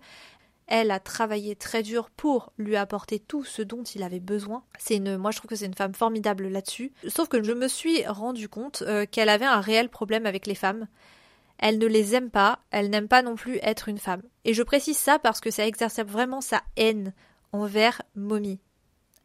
Elle 0.66 0.92
a 0.92 1.00
travaillé 1.00 1.56
très 1.56 1.82
dur 1.82 2.10
pour 2.10 2.52
lui 2.56 2.76
apporter 2.76 3.18
tout 3.18 3.44
ce 3.44 3.62
dont 3.62 3.82
il 3.82 4.02
avait 4.02 4.20
besoin. 4.20 4.62
C'est 4.78 4.96
une, 4.96 5.16
moi 5.16 5.32
je 5.32 5.38
trouve 5.38 5.48
que 5.48 5.56
c'est 5.56 5.66
une 5.66 5.74
femme 5.74 5.94
formidable 5.94 6.48
là-dessus. 6.48 6.92
Sauf 7.08 7.28
que 7.28 7.42
je 7.42 7.52
me 7.52 7.66
suis 7.66 8.06
rendu 8.06 8.48
compte 8.48 8.82
euh, 8.86 9.04
qu'elle 9.10 9.28
avait 9.28 9.46
un 9.46 9.60
réel 9.60 9.88
problème 9.88 10.26
avec 10.26 10.46
les 10.46 10.54
femmes. 10.54 10.86
Elle 11.58 11.78
ne 11.78 11.86
les 11.86 12.14
aime 12.14 12.30
pas, 12.30 12.60
elle 12.70 12.88
n'aime 12.88 13.08
pas 13.08 13.22
non 13.22 13.34
plus 13.34 13.58
être 13.62 13.88
une 13.88 13.98
femme. 13.98 14.22
Et 14.44 14.54
je 14.54 14.62
précise 14.62 14.96
ça 14.96 15.18
parce 15.18 15.40
que 15.40 15.50
ça 15.50 15.66
exerce 15.66 16.00
vraiment 16.00 16.40
sa 16.40 16.62
haine 16.76 17.12
envers 17.52 18.00
Mommy 18.14 18.60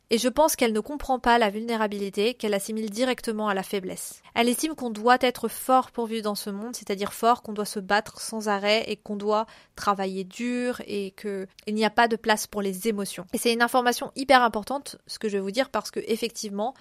et 0.10 0.18
je 0.18 0.30
pense 0.30 0.56
qu'elle 0.56 0.74
ne 0.74 0.80
comprend 0.80 1.20
pas 1.20 1.38
la 1.38 1.50
vulnérabilité 1.50 2.36
qu'elle 2.36 2.54
assimile 2.54 2.90
directement 2.90 3.48
à 3.48 3.54
la 3.54 3.64
faiblesse. 3.64 4.22
Elle 4.36 4.50
estime 4.50 4.76
qu'on 4.76 4.92
doit 4.92 5.18
être 5.22 5.48
fort 5.48 5.92
pour 5.92 6.06
vivre 6.06 6.24
dans 6.24 6.36
ce 6.36 6.50
monde, 6.50 6.76
c'est-à-dire 6.76 7.14
fort, 7.14 7.42
qu'on 7.42 7.54
doit 7.54 7.66
se 7.66 7.80
battre 7.80 8.22
sans 8.22 8.48
arrêt 8.48 8.84
et 8.88 8.98
qu'on 8.98 9.16
doit 9.16 9.48
travailler 9.76 10.24
dur 10.24 10.82
et 10.86 11.12
qu'il 11.12 11.48
n'y 11.74 11.86
a 11.86 11.90
pas 11.90 12.08
de 12.08 12.16
place 12.16 12.46
pour 12.46 12.62
les 12.62 12.88
émotions. 12.88 13.26
Et 13.34 13.38
c'est 13.38 13.54
une 13.54 13.64
information 13.64 14.12
hyper 14.16 14.44
importante, 14.44 14.98
ce 15.08 15.18
que 15.18 15.28
je 15.28 15.38
vais 15.38 15.44
vous 15.44 15.52
dire, 15.52 15.70
parce 15.70 15.90
que 15.90 16.00
effectivement, 16.08 16.76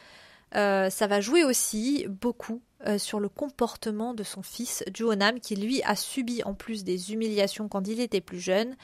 euh, 0.54 0.90
ça 0.90 1.06
va 1.06 1.20
jouer 1.20 1.44
aussi 1.44 2.06
beaucoup 2.08 2.60
euh, 2.86 2.98
sur 2.98 3.18
le 3.18 3.28
comportement 3.28 4.14
de 4.14 4.22
son 4.22 4.42
fils 4.42 4.84
Juonam, 4.94 5.40
qui 5.40 5.56
lui 5.56 5.82
a 5.82 5.96
subi 5.96 6.42
en 6.44 6.54
plus 6.54 6.84
des 6.84 7.12
humiliations 7.12 7.68
quand 7.68 7.88
il 7.88 8.00
était 8.00 8.20
plus 8.20 8.40
jeune. 8.40 8.76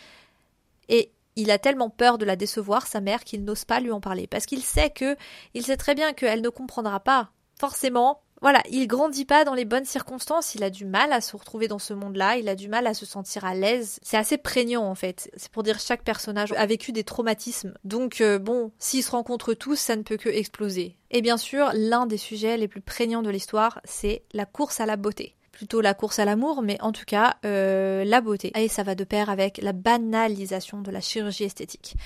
Et 0.88 1.12
il 1.40 1.50
a 1.50 1.58
tellement 1.58 1.90
peur 1.90 2.18
de 2.18 2.24
la 2.24 2.36
décevoir, 2.36 2.86
sa 2.86 3.00
mère, 3.00 3.24
qu'il 3.24 3.44
n'ose 3.44 3.64
pas 3.64 3.80
lui 3.80 3.92
en 3.92 4.00
parler. 4.00 4.26
Parce 4.26 4.46
qu'il 4.46 4.62
sait 4.62 4.90
que, 4.90 5.16
il 5.54 5.64
sait 5.64 5.76
très 5.76 5.94
bien 5.94 6.12
qu'elle 6.12 6.42
ne 6.42 6.48
comprendra 6.48 7.00
pas. 7.00 7.30
Forcément, 7.58 8.22
voilà, 8.42 8.62
il 8.70 8.86
grandit 8.86 9.26
pas 9.26 9.44
dans 9.44 9.52
les 9.52 9.66
bonnes 9.66 9.84
circonstances, 9.84 10.54
il 10.54 10.64
a 10.64 10.70
du 10.70 10.86
mal 10.86 11.12
à 11.12 11.20
se 11.20 11.36
retrouver 11.36 11.68
dans 11.68 11.78
ce 11.78 11.92
monde-là, 11.92 12.38
il 12.38 12.48
a 12.48 12.54
du 12.54 12.68
mal 12.68 12.86
à 12.86 12.94
se 12.94 13.04
sentir 13.04 13.44
à 13.44 13.54
l'aise. 13.54 13.98
C'est 14.02 14.16
assez 14.16 14.38
prégnant 14.38 14.84
en 14.84 14.94
fait. 14.94 15.30
C'est 15.36 15.50
pour 15.50 15.62
dire 15.62 15.78
chaque 15.78 16.04
personnage 16.04 16.52
a 16.52 16.64
vécu 16.64 16.92
des 16.92 17.04
traumatismes. 17.04 17.74
Donc 17.84 18.22
euh, 18.22 18.38
bon, 18.38 18.72
s'ils 18.78 19.04
se 19.04 19.10
rencontrent 19.10 19.52
tous, 19.52 19.76
ça 19.76 19.94
ne 19.94 20.02
peut 20.02 20.16
que 20.16 20.30
exploser. 20.30 20.96
Et 21.10 21.20
bien 21.20 21.36
sûr, 21.36 21.70
l'un 21.74 22.06
des 22.06 22.16
sujets 22.16 22.56
les 22.56 22.68
plus 22.68 22.80
prégnants 22.80 23.22
de 23.22 23.30
l'histoire, 23.30 23.80
c'est 23.84 24.22
la 24.32 24.46
course 24.46 24.80
à 24.80 24.86
la 24.86 24.96
beauté 24.96 25.36
plutôt 25.60 25.82
la 25.82 25.92
course 25.92 26.18
à 26.18 26.24
l'amour, 26.24 26.62
mais 26.62 26.80
en 26.80 26.90
tout 26.90 27.04
cas 27.04 27.36
euh, 27.44 28.02
la 28.02 28.22
beauté. 28.22 28.50
Et 28.56 28.66
ça 28.68 28.82
va 28.82 28.94
de 28.94 29.04
pair 29.04 29.28
avec 29.28 29.58
la 29.58 29.74
banalisation 29.74 30.80
de 30.80 30.90
la 30.90 31.02
chirurgie 31.02 31.44
esthétique. 31.44 31.96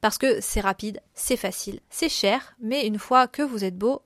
Parce 0.00 0.18
que 0.18 0.40
c'est 0.40 0.60
rapide, 0.60 1.00
c'est 1.14 1.36
facile, 1.36 1.78
c'est 1.90 2.08
cher, 2.08 2.56
mais 2.60 2.84
une 2.84 2.98
fois 2.98 3.28
que 3.28 3.42
vous 3.42 3.62
êtes 3.62 3.78
beau, 3.78 4.02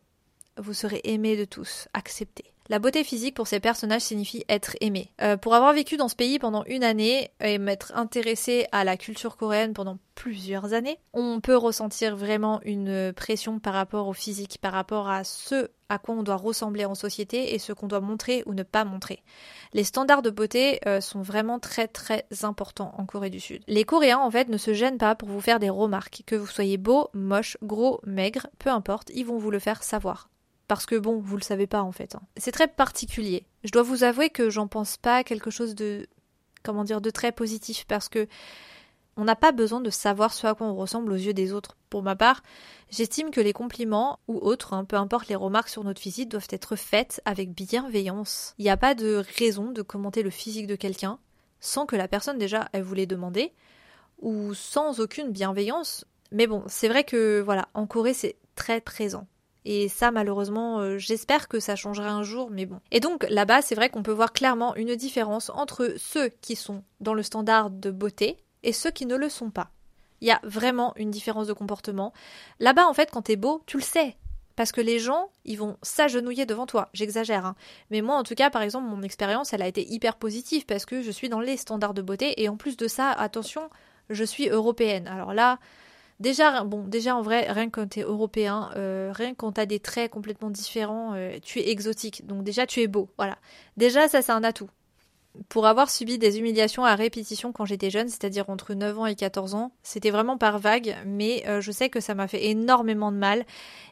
vous 0.59 0.75
serez 0.75 1.00
aimé 1.05 1.38
de 1.38 1.47
tous, 1.47 1.88
accepté. 1.95 2.53
La 2.71 2.79
beauté 2.79 3.03
physique 3.03 3.35
pour 3.35 3.47
ces 3.47 3.61
personnages 3.61 4.03
signifie 4.03 4.45
être 4.51 4.77
aimé. 4.83 5.11
Euh, 5.23 5.39
pour 5.39 5.55
avoir 5.55 5.73
vécu 5.73 5.97
dans 5.97 6.09
ce 6.09 6.15
pays 6.15 6.39
pendant 6.39 6.65
une 6.65 6.85
année 6.85 7.31
et 7.41 7.57
m'être 7.57 7.93
intéressé 7.97 8.67
à 8.73 8.85
la 8.85 8.99
culture 8.99 9.39
coréenne 9.39 9.73
pendant 9.73 9.97
plusieurs 10.15 10.75
années, 10.75 10.99
on 11.15 11.41
peut 11.41 11.57
ressentir 11.57 12.15
vraiment 12.15 12.61
une 12.65 13.15
pression 13.15 13.59
par 13.59 13.73
rapport 13.73 14.07
au 14.07 14.13
physique, 14.13 14.59
par 14.61 14.73
rapport 14.75 15.09
à 15.09 15.25
ce 15.25 15.71
à 15.89 15.99
quoi 15.99 16.15
on 16.15 16.23
doit 16.23 16.37
ressembler 16.37 16.85
en 16.85 16.95
société 16.95 17.55
et 17.55 17.59
ce 17.59 17.73
qu'on 17.73 17.87
doit 17.87 18.01
montrer 18.01 18.43
ou 18.45 18.53
ne 18.53 18.63
pas 18.63 18.85
montrer. 18.85 19.23
Les 19.73 19.85
standards 19.85 20.21
de 20.21 20.29
beauté 20.29 20.81
euh, 20.87 21.01
sont 21.01 21.23
vraiment 21.23 21.59
très 21.59 21.89
très 21.89 22.27
importants 22.43 22.95
en 22.99 23.07
Corée 23.07 23.31
du 23.31 23.41
Sud. 23.41 23.63
Les 23.67 23.85
Coréens 23.85 24.19
en 24.19 24.31
fait 24.31 24.51
ne 24.51 24.59
se 24.59 24.75
gênent 24.75 24.99
pas 24.99 25.15
pour 25.15 25.31
vous 25.31 25.41
faire 25.41 25.59
des 25.59 25.71
remarques, 25.71 26.23
que 26.27 26.37
vous 26.37 26.47
soyez 26.47 26.77
beau, 26.77 27.09
moche, 27.15 27.57
gros, 27.63 28.01
maigre, 28.05 28.49
peu 28.59 28.69
importe, 28.69 29.11
ils 29.15 29.25
vont 29.25 29.39
vous 29.39 29.51
le 29.51 29.59
faire 29.59 29.83
savoir 29.83 30.29
parce 30.69 30.87
que 30.87 30.95
bon, 30.95 31.19
vous 31.19 31.37
le 31.37 31.43
savez 31.43 31.67
pas 31.67 31.83
en 31.83 31.93
fait. 31.93 32.15
Hein. 32.15 32.21
C'est 32.37 32.53
très 32.53 32.69
particulier. 32.69 33.47
Je 33.65 33.73
dois 33.73 33.83
vous 33.83 34.05
avouer 34.05 34.31
que 34.31 34.51
j'en 34.51 34.69
pense 34.69 34.99
pas 34.99 35.25
quelque 35.25 35.51
chose 35.51 35.75
de 35.75 36.07
comment 36.63 36.85
dire 36.85 37.01
de 37.01 37.11
très 37.11 37.33
positif 37.33 37.85
parce 37.89 38.09
que 38.09 38.29
On 39.17 39.25
n'a 39.25 39.35
pas 39.35 39.51
besoin 39.51 39.81
de 39.81 39.91
savoir 39.91 40.33
ce 40.33 40.47
à 40.47 40.55
quoi 40.55 40.69
on 40.69 40.77
ressemble 40.77 41.11
aux 41.11 41.17
yeux 41.17 41.35
des 41.35 41.53
autres. 41.53 41.77
Pour 41.91 42.05
ma 42.05 42.15
part, 42.15 42.45
j'estime 42.89 43.33
que 43.33 43.41
les 43.41 43.53
compliments 43.53 44.21
ou 44.29 44.37
autres, 44.37 44.75
hein, 44.75 44.85
peu 44.85 44.95
importe 44.95 45.27
les 45.27 45.35
remarques 45.35 45.71
sur 45.71 45.83
notre 45.83 46.01
physique, 46.01 46.29
doivent 46.29 46.47
être 46.51 46.77
faites 46.77 47.21
avec 47.25 47.51
bienveillance. 47.53 48.55
Il 48.59 48.65
n'y 48.65 48.71
a 48.71 48.77
pas 48.77 48.95
de 48.95 49.25
raison 49.39 49.73
de 49.73 49.83
commenter 49.83 50.23
le 50.23 50.31
physique 50.31 50.69
de 50.69 50.77
quelqu'un 50.77 51.19
sans 51.59 51.85
que 51.85 51.97
la 51.97 52.07
personne 52.07 52.39
déjà 52.39 52.69
elle 52.73 52.85
voulait 52.85 53.07
demander 53.07 53.53
ou 54.21 54.55
sans 54.55 55.01
aucune 55.01 55.33
bienveillance. 55.33 56.05
Mais 56.31 56.47
bon, 56.47 56.63
c'est 56.69 56.89
vrai 56.89 57.03
que 57.03 57.41
voilà, 57.41 57.69
en 57.75 57.87
Corée 57.89 58.15
c'est 58.15 58.37
très 58.55 58.81
présent. 58.81 59.27
Et 59.71 59.91
ça, 59.91 60.11
malheureusement, 60.11 60.81
euh, 60.81 60.97
j'espère 60.97 61.47
que 61.47 61.61
ça 61.61 61.77
changera 61.77 62.09
un 62.09 62.23
jour, 62.23 62.49
mais 62.51 62.65
bon. 62.65 62.81
Et 62.91 63.01
donc, 63.01 63.27
là-bas, 63.29 63.61
c'est 63.61 63.75
vrai 63.75 63.91
qu'on 63.91 64.03
peut 64.03 64.13
voir 64.13 64.33
clairement 64.33 64.75
une 64.77 64.97
différence 64.97 65.51
entre 65.51 65.93
ceux 65.99 66.31
qui 66.41 66.57
sont 66.57 66.85
dans 67.01 67.13
le 67.13 67.23
standard 67.23 67.69
de 67.69 67.91
beauté 67.91 68.39
et 68.63 68.73
ceux 68.73 68.91
qui 68.91 69.05
ne 69.05 69.15
le 69.15 69.29
sont 69.29 69.51
pas. 69.51 69.69
Il 70.23 70.29
y 70.29 70.31
a 70.31 70.41
vraiment 70.43 70.95
une 70.97 71.11
différence 71.11 71.49
de 71.49 71.53
comportement. 71.53 72.15
Là-bas, 72.61 72.87
en 72.87 72.95
fait, 72.95 73.11
quand 73.11 73.21
t'es 73.21 73.37
beau, 73.37 73.63
tu 73.67 73.77
le 73.77 73.83
sais. 73.83 74.17
Parce 74.57 74.73
que 74.73 74.81
les 74.81 74.99
gens, 74.99 75.29
ils 75.45 75.59
vont 75.59 75.77
s'agenouiller 75.83 76.47
devant 76.47 76.65
toi. 76.65 76.89
J'exagère. 76.95 77.45
Hein. 77.45 77.55
Mais 77.91 78.01
moi, 78.01 78.17
en 78.17 78.23
tout 78.23 78.35
cas, 78.35 78.49
par 78.49 78.63
exemple, 78.63 78.89
mon 78.89 79.03
expérience, 79.03 79.53
elle 79.53 79.61
a 79.61 79.69
été 79.69 79.87
hyper 79.87 80.17
positive 80.17 80.65
parce 80.65 80.87
que 80.87 81.03
je 81.03 81.11
suis 81.11 81.29
dans 81.29 81.41
les 81.41 81.59
standards 81.59 81.93
de 81.93 82.01
beauté. 82.01 82.43
Et 82.43 82.49
en 82.49 82.57
plus 82.57 82.79
de 82.79 82.89
ça, 82.89 83.11
attention, 83.11 83.69
je 84.09 84.25
suis 84.25 84.49
européenne. 84.49 85.07
Alors 85.09 85.35
là, 85.35 85.59
déjà, 86.21 86.65
bon, 86.65 86.85
déjà 86.85 87.17
en 87.17 87.23
vrai, 87.23 87.51
rien 87.51 87.71
que 87.71 87.81
t'es 87.83 88.03
européen, 88.03 88.71
euh, 88.77 89.13
rien 89.15 89.35
quand 89.35 89.53
t'as 89.53 89.67
des 89.67 89.81
traits 89.81 90.11
complètement 90.11 90.51
différents, 90.51 91.15
euh, 91.15 91.39
tu 91.43 91.61
es 91.61 91.69
exotique. 91.71 92.27
Donc 92.27 92.45
déjà, 92.45 92.67
tu 92.67 92.81
es 92.81 92.87
beau. 92.87 93.09
Voilà. 93.17 93.39
Déjà, 93.77 94.09
ça, 94.09 94.23
c'est 94.23 94.33
un 94.33 94.45
atout 94.45 94.71
pour 95.49 95.67
avoir 95.67 95.91
subi 95.91 96.19
des 96.19 96.39
humiliations 96.39 96.85
à 96.85 96.95
répétition 96.95 97.53
quand 97.53 97.65
j'étais 97.65 97.91
jeune, 97.91 98.09
c'est-à-dire 98.09 98.51
entre 98.51 98.75
9 98.75 98.99
ans 98.99 99.07
et 99.07 99.15
14 99.15 99.55
ans, 99.55 99.73
c'était 99.83 100.11
vraiment 100.11 100.39
par 100.39 100.59
vague, 100.59 100.97
mais 101.07 101.45
euh, 101.47 101.61
je 101.61 101.71
sais 101.71 101.89
que 101.89 102.01
ça 102.01 102.15
m'a 102.15 102.29
fait 102.29 102.47
énormément 102.47 103.13
de 103.13 103.17
mal 103.17 103.45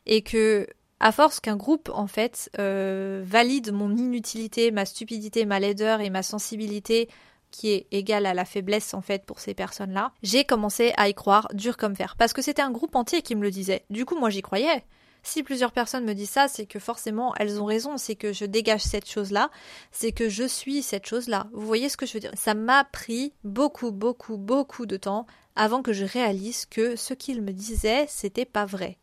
et 0.06 0.22
que 0.22 0.66
à 0.98 1.12
force 1.12 1.40
qu'un 1.40 1.56
groupe 1.56 1.90
en 1.92 2.06
fait 2.06 2.50
euh, 2.58 3.22
valide 3.24 3.72
mon 3.72 3.94
inutilité, 3.94 4.70
ma 4.70 4.86
stupidité, 4.86 5.44
ma 5.44 5.60
laideur 5.60 6.00
et 6.00 6.10
ma 6.10 6.22
sensibilité 6.22 7.08
qui 7.50 7.70
est 7.72 7.86
égale 7.90 8.26
à 8.26 8.34
la 8.34 8.44
faiblesse 8.44 8.94
en 8.94 9.00
fait 9.00 9.24
pour 9.24 9.40
ces 9.40 9.54
personnes-là, 9.54 10.12
j'ai 10.22 10.44
commencé 10.44 10.92
à 10.96 11.08
y 11.08 11.14
croire 11.14 11.48
dur 11.54 11.76
comme 11.76 11.96
fer 11.96 12.16
parce 12.16 12.32
que 12.32 12.42
c'était 12.42 12.62
un 12.62 12.70
groupe 12.70 12.96
entier 12.96 13.22
qui 13.22 13.34
me 13.34 13.42
le 13.42 13.50
disait. 13.50 13.84
Du 13.90 14.04
coup, 14.04 14.18
moi 14.18 14.30
j'y 14.30 14.42
croyais. 14.42 14.84
Si 15.22 15.42
plusieurs 15.42 15.72
personnes 15.72 16.04
me 16.04 16.14
disent 16.14 16.30
ça, 16.30 16.46
c'est 16.46 16.66
que 16.66 16.78
forcément 16.78 17.34
elles 17.34 17.60
ont 17.60 17.64
raison, 17.64 17.96
c'est 17.96 18.14
que 18.14 18.32
je 18.32 18.44
dégage 18.44 18.82
cette 18.82 19.10
chose-là, 19.10 19.50
c'est 19.90 20.12
que 20.12 20.28
je 20.28 20.44
suis 20.44 20.82
cette 20.82 21.06
chose-là. 21.06 21.48
Vous 21.52 21.66
voyez 21.66 21.88
ce 21.88 21.96
que 21.96 22.06
je 22.06 22.12
veux 22.12 22.20
dire? 22.20 22.30
Ça 22.34 22.54
m'a 22.54 22.84
pris 22.84 23.32
beaucoup, 23.42 23.90
beaucoup, 23.90 24.36
beaucoup 24.36 24.86
de 24.86 24.96
temps 24.96 25.26
avant 25.56 25.82
que 25.82 25.92
je 25.92 26.04
réalise 26.04 26.66
que 26.66 26.94
ce 26.94 27.12
qu'ils 27.12 27.42
me 27.42 27.52
disaient, 27.52 28.06
c'était 28.08 28.44
pas 28.44 28.66
vrai. 28.66 28.98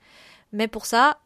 Mais 0.53 0.69
pour 0.69 0.85
ça, 0.85 1.17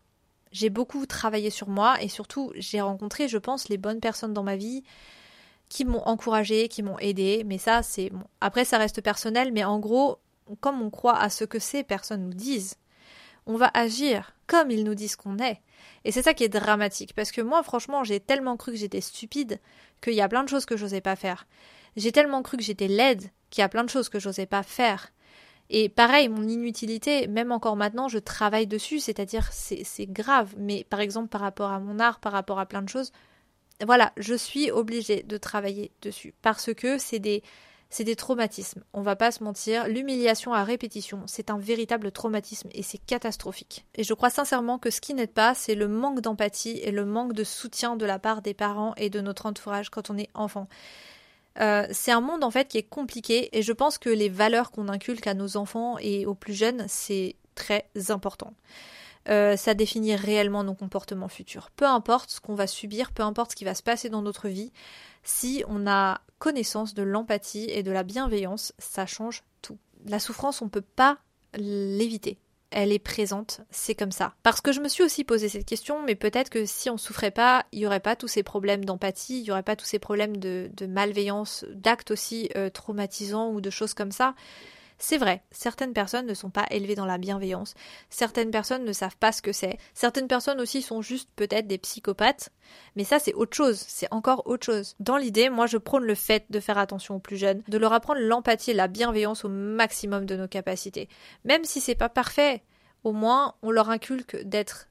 j'ai 0.51 0.69
beaucoup 0.69 1.05
travaillé 1.05 1.49
sur 1.49 1.69
moi 1.69 2.01
et 2.01 2.07
surtout 2.07 2.51
j'ai 2.55 2.81
rencontré, 2.81 3.27
je 3.27 3.37
pense, 3.37 3.69
les 3.69 3.77
bonnes 3.77 3.99
personnes 3.99 4.33
dans 4.33 4.43
ma 4.43 4.55
vie 4.55 4.83
qui 5.69 5.85
m'ont 5.85 6.03
encouragé, 6.05 6.67
qui 6.67 6.83
m'ont 6.83 6.99
aidé. 6.99 7.43
Mais 7.45 7.57
ça, 7.57 7.83
c'est. 7.83 8.11
Après, 8.41 8.65
ça 8.65 8.77
reste 8.77 9.01
personnel, 9.01 9.51
mais 9.51 9.63
en 9.63 9.79
gros, 9.79 10.19
comme 10.59 10.81
on 10.81 10.89
croit 10.89 11.17
à 11.17 11.29
ce 11.29 11.43
que 11.43 11.59
ces 11.59 11.83
personnes 11.83 12.23
nous 12.23 12.33
disent, 12.33 12.75
on 13.45 13.55
va 13.55 13.71
agir 13.73 14.33
comme 14.45 14.71
ils 14.71 14.83
nous 14.83 14.95
disent 14.95 15.15
qu'on 15.15 15.37
est. 15.37 15.61
Et 16.05 16.11
c'est 16.11 16.21
ça 16.21 16.33
qui 16.33 16.43
est 16.43 16.49
dramatique, 16.49 17.13
parce 17.13 17.31
que 17.31 17.41
moi, 17.41 17.63
franchement, 17.63 18.03
j'ai 18.03 18.19
tellement 18.19 18.57
cru 18.57 18.71
que 18.71 18.77
j'étais 18.77 19.01
stupide 19.01 19.59
qu'il 20.01 20.13
y 20.13 20.21
a 20.21 20.29
plein 20.29 20.43
de 20.43 20.49
choses 20.49 20.65
que 20.65 20.77
j'osais 20.77 21.01
pas 21.01 21.15
faire. 21.15 21.47
J'ai 21.95 22.11
tellement 22.11 22.43
cru 22.43 22.57
que 22.57 22.63
j'étais 22.63 22.87
laide 22.87 23.29
qu'il 23.49 23.61
y 23.61 23.65
a 23.65 23.69
plein 23.69 23.83
de 23.83 23.89
choses 23.89 24.09
que 24.09 24.19
j'osais 24.19 24.45
pas 24.45 24.63
faire. 24.63 25.11
Et 25.69 25.89
pareil, 25.89 26.29
mon 26.29 26.47
inutilité, 26.47 27.27
même 27.27 27.51
encore 27.51 27.75
maintenant, 27.75 28.07
je 28.07 28.19
travaille 28.19 28.67
dessus, 28.67 28.99
c'est-à-dire 28.99 29.49
c'est 29.51 30.05
grave. 30.07 30.53
Mais 30.57 30.85
par 30.89 31.01
exemple, 31.01 31.27
par 31.27 31.41
rapport 31.41 31.71
à 31.71 31.79
mon 31.79 31.99
art, 31.99 32.19
par 32.19 32.31
rapport 32.31 32.59
à 32.59 32.65
plein 32.65 32.81
de 32.81 32.89
choses, 32.89 33.11
voilà, 33.85 34.11
je 34.17 34.33
suis 34.33 34.71
obligée 34.71 35.23
de 35.23 35.37
travailler 35.37 35.91
dessus 36.01 36.33
parce 36.41 36.73
que 36.73 36.97
c'est 36.97 37.19
des 37.19 37.43
c'est 37.89 38.03
des 38.03 38.15
traumatismes. 38.17 38.83
On 38.93 39.01
va 39.01 39.15
pas 39.15 39.31
se 39.31 39.43
mentir, 39.43 39.87
l'humiliation 39.87 40.53
à 40.53 40.63
répétition, 40.63 41.23
c'est 41.25 41.49
un 41.49 41.57
véritable 41.57 42.11
traumatisme 42.11 42.67
et 42.73 42.83
c'est 42.83 42.97
catastrophique. 42.97 43.85
Et 43.95 44.03
je 44.03 44.13
crois 44.13 44.29
sincèrement 44.29 44.77
que 44.77 44.89
ce 44.89 44.99
qui 44.99 45.13
n'aide 45.13 45.31
pas, 45.31 45.53
c'est 45.53 45.75
le 45.75 45.87
manque 45.87 46.19
d'empathie 46.19 46.79
et 46.83 46.91
le 46.91 47.05
manque 47.05 47.33
de 47.33 47.45
soutien 47.45 47.95
de 47.95 48.05
la 48.05 48.19
part 48.19 48.41
des 48.41 48.53
parents 48.53 48.93
et 48.97 49.09
de 49.09 49.21
notre 49.21 49.45
entourage 49.45 49.89
quand 49.89 50.09
on 50.09 50.17
est 50.17 50.29
enfant. 50.33 50.67
Euh, 51.59 51.87
c'est 51.91 52.11
un 52.11 52.21
monde 52.21 52.43
en 52.43 52.51
fait 52.51 52.67
qui 52.67 52.77
est 52.77 52.83
compliqué 52.83 53.49
et 53.57 53.61
je 53.61 53.71
pense 53.71 53.97
que 53.97 54.09
les 54.09 54.29
valeurs 54.29 54.71
qu'on 54.71 54.89
inculque 54.89 55.25
à 55.25 55.33
nos 55.33 55.57
enfants 55.57 55.97
et 55.99 56.25
aux 56.25 56.35
plus 56.35 56.53
jeunes, 56.53 56.85
c'est 56.87 57.35
très 57.55 57.89
important. 58.09 58.53
Euh, 59.29 59.57
ça 59.57 59.73
définit 59.73 60.15
réellement 60.15 60.63
nos 60.63 60.73
comportements 60.73 61.27
futurs. 61.27 61.69
Peu 61.71 61.85
importe 61.85 62.29
ce 62.29 62.39
qu'on 62.39 62.55
va 62.55 62.67
subir, 62.67 63.11
peu 63.11 63.23
importe 63.23 63.51
ce 63.51 63.55
qui 63.55 63.65
va 63.65 63.75
se 63.75 63.83
passer 63.83 64.09
dans 64.09 64.21
notre 64.21 64.47
vie, 64.47 64.71
si 65.23 65.63
on 65.67 65.85
a 65.87 66.21
connaissance 66.39 66.93
de 66.93 67.03
l'empathie 67.03 67.69
et 67.69 67.83
de 67.83 67.91
la 67.91 68.03
bienveillance, 68.03 68.73
ça 68.77 69.05
change 69.05 69.43
tout. 69.61 69.77
La 70.05 70.19
souffrance, 70.19 70.61
on 70.61 70.65
ne 70.65 70.69
peut 70.69 70.81
pas 70.81 71.17
l'éviter. 71.55 72.37
Elle 72.69 72.91
est 72.91 72.99
présente, 72.99 73.61
c'est 73.71 73.95
comme 73.95 74.11
ça. 74.11 74.33
Parce 74.43 74.59
que 74.59 74.73
je 74.73 74.81
me 74.81 74.89
suis 74.89 75.03
aussi 75.03 75.23
posé 75.23 75.47
cette 75.47 75.65
question, 75.65 76.03
mais 76.03 76.15
peut-être 76.15 76.49
que 76.49 76.65
si 76.65 76.89
on 76.89 76.97
souffrait 76.97 77.31
pas, 77.31 77.65
il 77.71 77.79
y 77.79 77.87
aurait 77.87 78.01
pas 78.01 78.17
tous 78.17 78.27
ces 78.27 78.43
problèmes 78.43 78.83
d'empathie, 78.83 79.39
il 79.39 79.45
y 79.45 79.51
aurait 79.51 79.63
pas 79.63 79.77
tous 79.77 79.85
ces 79.85 79.99
problèmes 79.99 80.35
de, 80.35 80.69
malveillance, 80.85 81.65
d'actes 81.73 82.11
aussi 82.11 82.49
euh, 82.57 82.69
traumatisants 82.69 83.51
ou 83.51 83.61
de 83.61 83.69
choses 83.69 83.93
comme 83.93 84.11
ça. 84.11 84.35
C'est 84.99 85.17
vrai, 85.17 85.43
certaines 85.51 85.93
personnes 85.93 86.25
ne 86.25 86.33
sont 86.33 86.49
pas 86.49 86.65
élevées 86.71 86.95
dans 86.95 87.05
la 87.05 87.19
bienveillance, 87.19 87.75
certaines 88.09 88.49
personnes 88.49 88.83
ne 88.83 88.93
savent 88.93 89.17
pas 89.17 89.31
ce 89.31 89.43
que 89.43 89.51
c'est, 89.51 89.77
certaines 89.93 90.27
personnes 90.27 90.59
aussi 90.59 90.81
sont 90.81 91.03
juste 91.03 91.29
peut-être 91.35 91.67
des 91.67 91.77
psychopathes, 91.77 92.49
mais 92.95 93.03
ça 93.03 93.19
c'est 93.19 93.35
autre 93.35 93.55
chose, 93.55 93.77
c'est 93.77 94.11
encore 94.11 94.47
autre 94.47 94.65
chose. 94.65 94.95
Dans 94.99 95.17
l'idée, 95.17 95.49
moi 95.49 95.67
je 95.67 95.77
prône 95.77 96.03
le 96.03 96.15
fait 96.15 96.45
de 96.49 96.59
faire 96.59 96.79
attention 96.79 97.17
aux 97.17 97.19
plus 97.19 97.37
jeunes, 97.37 97.61
de 97.67 97.77
leur 97.77 97.93
apprendre 97.93 98.21
l'empathie 98.21 98.71
et 98.71 98.73
la 98.73 98.87
bienveillance 98.87 99.45
au 99.45 99.49
maximum 99.49 100.25
de 100.25 100.35
nos 100.35 100.47
capacités. 100.47 101.09
Même 101.45 101.63
si 101.63 101.79
c'est 101.79 101.95
pas 101.95 102.09
parfait, 102.09 102.63
au 103.03 103.11
moins 103.11 103.53
on 103.61 103.69
leur 103.69 103.91
inculque 103.91 104.37
d'être 104.43 104.87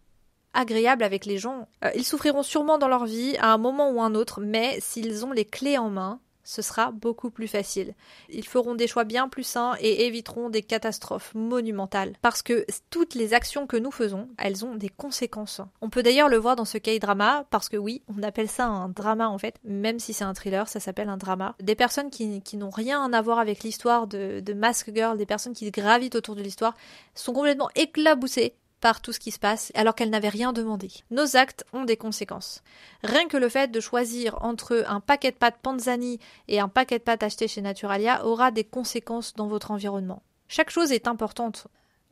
agréable 0.56 1.02
avec 1.02 1.26
les 1.26 1.38
gens. 1.38 1.68
Euh, 1.84 1.90
ils 1.94 2.04
souffriront 2.04 2.42
sûrement 2.42 2.78
dans 2.78 2.88
leur 2.88 3.04
vie 3.04 3.36
à 3.38 3.52
un 3.52 3.58
moment 3.58 3.90
ou 3.90 4.00
un 4.00 4.14
autre, 4.14 4.40
mais 4.40 4.78
s'ils 4.80 5.24
ont 5.24 5.32
les 5.32 5.44
clés 5.44 5.78
en 5.78 5.90
main, 5.90 6.20
ce 6.46 6.62
sera 6.62 6.92
beaucoup 6.92 7.30
plus 7.30 7.48
facile. 7.48 7.94
Ils 8.30 8.46
feront 8.46 8.76
des 8.76 8.86
choix 8.86 9.02
bien 9.02 9.28
plus 9.28 9.42
sains 9.42 9.74
et 9.80 10.06
éviteront 10.06 10.48
des 10.48 10.62
catastrophes 10.62 11.34
monumentales. 11.34 12.12
Parce 12.22 12.42
que 12.42 12.64
toutes 12.88 13.14
les 13.16 13.34
actions 13.34 13.66
que 13.66 13.76
nous 13.76 13.90
faisons, 13.90 14.28
elles 14.38 14.64
ont 14.64 14.76
des 14.76 14.88
conséquences. 14.88 15.60
On 15.80 15.90
peut 15.90 16.04
d'ailleurs 16.04 16.28
le 16.28 16.36
voir 16.36 16.54
dans 16.54 16.64
ce 16.64 16.78
K-drama, 16.78 17.44
parce 17.50 17.68
que 17.68 17.76
oui, 17.76 18.02
on 18.16 18.22
appelle 18.22 18.48
ça 18.48 18.66
un 18.66 18.88
drama 18.88 19.28
en 19.28 19.38
fait, 19.38 19.56
même 19.64 19.98
si 19.98 20.12
c'est 20.12 20.24
un 20.24 20.34
thriller, 20.34 20.68
ça 20.68 20.78
s'appelle 20.78 21.08
un 21.08 21.16
drama. 21.16 21.56
Des 21.60 21.74
personnes 21.74 22.10
qui, 22.10 22.40
n'ont 22.56 22.70
rien 22.70 23.12
à 23.12 23.22
voir 23.22 23.40
avec 23.40 23.64
l'histoire 23.64 24.06
de, 24.06 24.38
de 24.38 24.52
Mask 24.54 24.92
Girl, 24.94 25.18
des 25.18 25.26
personnes 25.26 25.52
qui 25.52 25.68
gravitent 25.72 26.14
autour 26.14 26.36
de 26.36 26.42
l'histoire, 26.42 26.74
sont 27.14 27.32
complètement 27.32 27.70
éclaboussées 27.74 28.54
tout 28.94 29.12
ce 29.12 29.20
qui 29.20 29.30
se 29.30 29.38
passe 29.38 29.72
alors 29.74 29.94
qu'elle 29.94 30.10
n'avait 30.10 30.28
rien 30.28 30.52
demandé. 30.52 30.88
Nos 31.10 31.36
actes 31.36 31.64
ont 31.72 31.84
des 31.84 31.96
conséquences. 31.96 32.62
Rien 33.02 33.28
que 33.28 33.36
le 33.36 33.48
fait 33.48 33.70
de 33.70 33.80
choisir 33.80 34.42
entre 34.42 34.84
un 34.88 35.00
paquet 35.00 35.30
de 35.30 35.36
pâtes 35.36 35.58
Panzani 35.62 36.18
et 36.48 36.60
un 36.60 36.68
paquet 36.68 36.98
de 36.98 37.04
pâtes 37.04 37.22
acheté 37.22 37.48
chez 37.48 37.60
Naturalia 37.60 38.24
aura 38.24 38.50
des 38.50 38.64
conséquences 38.64 39.34
dans 39.34 39.48
votre 39.48 39.70
environnement. 39.70 40.22
Chaque 40.48 40.70
chose 40.70 40.92
est 40.92 41.08
importante. 41.08 41.66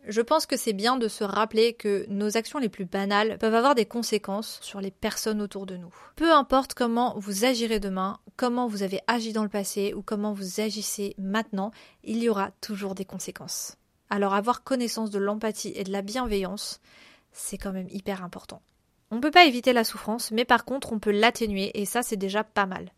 Je 0.07 0.21
pense 0.21 0.45
que 0.45 0.57
c'est 0.57 0.75
bien 0.75 0.97
de 0.97 1.09
se 1.09 1.25
rappeler 1.25 1.73
que 1.73 2.05
nos 2.09 2.37
actions 2.37 2.59
les 2.59 2.69
plus 2.69 2.85
banales 2.85 3.39
peuvent 3.39 3.55
avoir 3.55 3.75
des 3.75 3.87
conséquences 3.87 4.59
sur 4.61 4.83
les 4.83 4.91
personnes 4.91 5.41
autour 5.41 5.65
de 5.65 5.79
nous. 5.79 5.95
Peu 6.17 6.31
importe 6.31 6.75
comment 6.75 7.15
vous 7.17 7.47
agirez 7.47 7.81
demain, 7.81 8.19
comment 8.37 8.67
vous 8.67 8.83
avez 8.83 9.01
agi 9.07 9.33
dans 9.33 9.45
le 9.45 9.49
passé 9.49 9.95
ou 9.95 10.03
comment 10.03 10.35
vous 10.35 10.61
agissez 10.61 11.15
maintenant, 11.17 11.71
il 12.03 12.23
y 12.23 12.29
aura 12.29 12.51
toujours 12.61 12.95
des 12.95 13.07
conséquences. 13.07 13.77
Alors 14.11 14.35
avoir 14.35 14.63
connaissance 14.63 15.11
de 15.11 15.19
l'empathie 15.19 15.73
et 15.75 15.85
de 15.85 15.93
la 15.93 16.03
bienveillance, 16.03 16.81
c'est 17.33 17.59
quand 17.59 17.73
même 17.73 17.89
hyper 17.91 18.23
important. 18.23 18.63
On 19.11 19.17
ne 19.17 19.21
peut 19.21 19.31
pas 19.31 19.45
éviter 19.45 19.73
la 19.73 19.85
souffrance, 19.85 20.31
mais 20.31 20.45
par 20.45 20.65
contre 20.65 20.93
on 20.93 20.99
peut 20.99 21.11
l'atténuer 21.11 21.71
et 21.81 21.85
ça 21.85 22.03
c'est 22.03 22.17
déjà 22.17 22.45
pas 22.45 22.67
mal. 22.67 22.91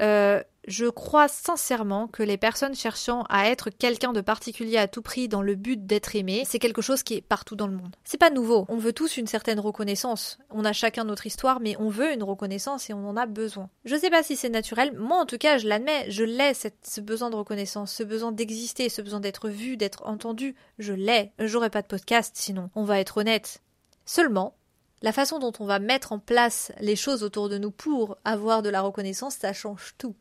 Euh, 0.00 0.42
je 0.66 0.86
crois 0.86 1.26
sincèrement 1.28 2.06
que 2.06 2.22
les 2.22 2.36
personnes 2.36 2.74
cherchant 2.74 3.24
à 3.28 3.48
être 3.48 3.70
quelqu'un 3.70 4.12
de 4.12 4.20
particulier 4.20 4.76
à 4.76 4.88
tout 4.88 5.02
prix 5.02 5.26
dans 5.26 5.42
le 5.42 5.54
but 5.54 5.86
d'être 5.86 6.14
aimé, 6.14 6.44
c'est 6.46 6.58
quelque 6.58 6.82
chose 6.82 7.02
qui 7.02 7.14
est 7.14 7.22
partout 7.22 7.56
dans 7.56 7.66
le 7.66 7.74
monde. 7.74 7.96
C'est 8.04 8.20
pas 8.20 8.30
nouveau. 8.30 8.66
On 8.68 8.76
veut 8.76 8.92
tous 8.92 9.16
une 9.16 9.26
certaine 9.26 9.58
reconnaissance. 9.58 10.38
On 10.50 10.64
a 10.64 10.72
chacun 10.72 11.04
notre 11.04 11.26
histoire, 11.26 11.60
mais 11.60 11.76
on 11.78 11.88
veut 11.88 12.12
une 12.12 12.22
reconnaissance 12.22 12.90
et 12.90 12.94
on 12.94 13.08
en 13.08 13.16
a 13.16 13.26
besoin. 13.26 13.68
Je 13.84 13.96
sais 13.96 14.10
pas 14.10 14.22
si 14.22 14.36
c'est 14.36 14.48
naturel. 14.50 14.92
Moi, 14.96 15.18
en 15.18 15.26
tout 15.26 15.38
cas, 15.38 15.58
je 15.58 15.66
l'admets. 15.66 16.10
Je 16.10 16.24
l'ai, 16.24 16.52
ce 16.54 17.00
besoin 17.00 17.30
de 17.30 17.36
reconnaissance, 17.36 17.92
ce 17.92 18.02
besoin 18.02 18.30
d'exister, 18.30 18.88
ce 18.88 19.02
besoin 19.02 19.20
d'être 19.20 19.48
vu, 19.48 19.76
d'être 19.76 20.06
entendu. 20.06 20.54
Je 20.78 20.92
l'ai. 20.92 21.32
J'aurais 21.38 21.70
pas 21.70 21.82
de 21.82 21.88
podcast 21.88 22.32
sinon. 22.36 22.70
On 22.74 22.84
va 22.84 23.00
être 23.00 23.16
honnête. 23.16 23.62
Seulement, 24.04 24.54
la 25.02 25.12
façon 25.12 25.38
dont 25.38 25.52
on 25.60 25.66
va 25.66 25.78
mettre 25.78 26.12
en 26.12 26.18
place 26.18 26.72
les 26.80 26.96
choses 26.96 27.22
autour 27.22 27.48
de 27.48 27.58
nous 27.58 27.70
pour 27.70 28.18
avoir 28.24 28.62
de 28.62 28.68
la 28.68 28.80
reconnaissance, 28.80 29.36
ça 29.36 29.52
change 29.52 29.94
tout. 29.98 30.14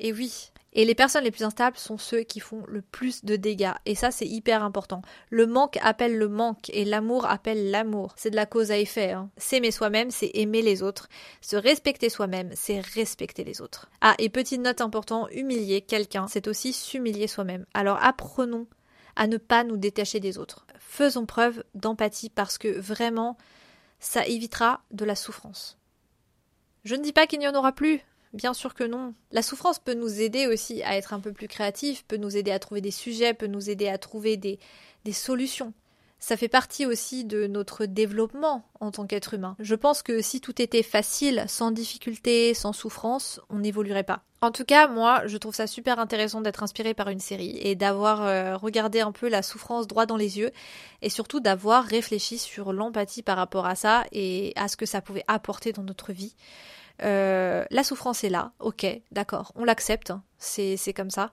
Et 0.00 0.12
oui. 0.12 0.50
Et 0.76 0.84
les 0.84 0.96
personnes 0.96 1.22
les 1.22 1.30
plus 1.30 1.44
instables 1.44 1.76
sont 1.76 1.98
ceux 1.98 2.22
qui 2.22 2.40
font 2.40 2.64
le 2.66 2.82
plus 2.82 3.24
de 3.24 3.36
dégâts. 3.36 3.74
Et 3.86 3.94
ça, 3.94 4.10
c'est 4.10 4.26
hyper 4.26 4.64
important. 4.64 5.02
Le 5.30 5.46
manque 5.46 5.78
appelle 5.82 6.18
le 6.18 6.28
manque 6.28 6.68
et 6.70 6.84
l'amour 6.84 7.26
appelle 7.26 7.70
l'amour. 7.70 8.12
C'est 8.16 8.30
de 8.30 8.36
la 8.36 8.46
cause 8.46 8.72
à 8.72 8.78
effet. 8.78 9.12
Hein. 9.12 9.30
S'aimer 9.36 9.70
soi-même, 9.70 10.10
c'est 10.10 10.32
aimer 10.34 10.62
les 10.62 10.82
autres. 10.82 11.08
Se 11.40 11.54
respecter 11.54 12.08
soi-même, 12.08 12.50
c'est 12.56 12.80
respecter 12.80 13.44
les 13.44 13.60
autres. 13.60 13.88
Ah, 14.00 14.14
et 14.18 14.28
petite 14.30 14.60
note 14.60 14.80
importante, 14.80 15.28
humilier 15.30 15.80
quelqu'un, 15.80 16.26
c'est 16.26 16.48
aussi 16.48 16.72
s'humilier 16.72 17.28
soi-même. 17.28 17.66
Alors 17.72 18.02
apprenons 18.02 18.66
à 19.14 19.28
ne 19.28 19.36
pas 19.36 19.62
nous 19.62 19.76
détacher 19.76 20.18
des 20.18 20.38
autres. 20.38 20.66
Faisons 20.80 21.24
preuve 21.24 21.62
d'empathie 21.74 22.30
parce 22.30 22.58
que 22.58 22.68
vraiment, 22.68 23.36
ça 24.04 24.26
évitera 24.26 24.82
de 24.90 25.04
la 25.04 25.16
souffrance. 25.16 25.78
Je 26.84 26.94
ne 26.94 27.02
dis 27.02 27.12
pas 27.12 27.26
qu'il 27.26 27.38
n'y 27.38 27.48
en 27.48 27.54
aura 27.54 27.72
plus, 27.72 28.02
Bien 28.34 28.52
sûr 28.52 28.74
que 28.74 28.82
non. 28.82 29.14
La 29.30 29.42
souffrance 29.42 29.78
peut 29.78 29.94
nous 29.94 30.20
aider 30.20 30.48
aussi 30.48 30.82
à 30.82 30.96
être 30.96 31.14
un 31.14 31.20
peu 31.20 31.32
plus 31.32 31.46
créatifs, 31.46 32.04
peut 32.04 32.16
nous 32.16 32.36
aider 32.36 32.50
à 32.50 32.58
trouver 32.58 32.80
des 32.80 32.90
sujets, 32.90 33.32
peut 33.32 33.46
nous 33.46 33.70
aider 33.70 33.86
à 33.86 33.96
trouver 33.96 34.36
des, 34.36 34.58
des 35.04 35.12
solutions. 35.12 35.72
Ça 36.26 36.38
fait 36.38 36.48
partie 36.48 36.86
aussi 36.86 37.26
de 37.26 37.46
notre 37.46 37.84
développement 37.84 38.66
en 38.80 38.90
tant 38.90 39.06
qu'être 39.06 39.34
humain. 39.34 39.56
Je 39.58 39.74
pense 39.74 40.02
que 40.02 40.22
si 40.22 40.40
tout 40.40 40.62
était 40.62 40.82
facile, 40.82 41.44
sans 41.48 41.70
difficulté, 41.70 42.54
sans 42.54 42.72
souffrance, 42.72 43.42
on 43.50 43.58
n'évoluerait 43.58 44.04
pas. 44.04 44.22
En 44.40 44.50
tout 44.50 44.64
cas, 44.64 44.88
moi, 44.88 45.26
je 45.26 45.36
trouve 45.36 45.54
ça 45.54 45.66
super 45.66 45.98
intéressant 45.98 46.40
d'être 46.40 46.62
inspiré 46.62 46.94
par 46.94 47.10
une 47.10 47.20
série 47.20 47.58
et 47.60 47.74
d'avoir 47.74 48.22
euh, 48.22 48.56
regardé 48.56 49.02
un 49.02 49.12
peu 49.12 49.28
la 49.28 49.42
souffrance 49.42 49.86
droit 49.86 50.06
dans 50.06 50.16
les 50.16 50.38
yeux 50.38 50.50
et 51.02 51.10
surtout 51.10 51.40
d'avoir 51.40 51.84
réfléchi 51.84 52.38
sur 52.38 52.72
l'empathie 52.72 53.22
par 53.22 53.36
rapport 53.36 53.66
à 53.66 53.74
ça 53.74 54.04
et 54.10 54.54
à 54.56 54.68
ce 54.68 54.78
que 54.78 54.86
ça 54.86 55.02
pouvait 55.02 55.24
apporter 55.28 55.74
dans 55.74 55.82
notre 55.82 56.14
vie. 56.14 56.36
Euh, 57.02 57.64
la 57.70 57.82
souffrance 57.82 58.22
est 58.22 58.28
là, 58.28 58.52
ok, 58.60 58.86
d'accord, 59.10 59.52
on 59.56 59.64
l'accepte, 59.64 60.10
hein, 60.10 60.22
c'est 60.38 60.92
comme 60.94 61.10
ça. 61.10 61.32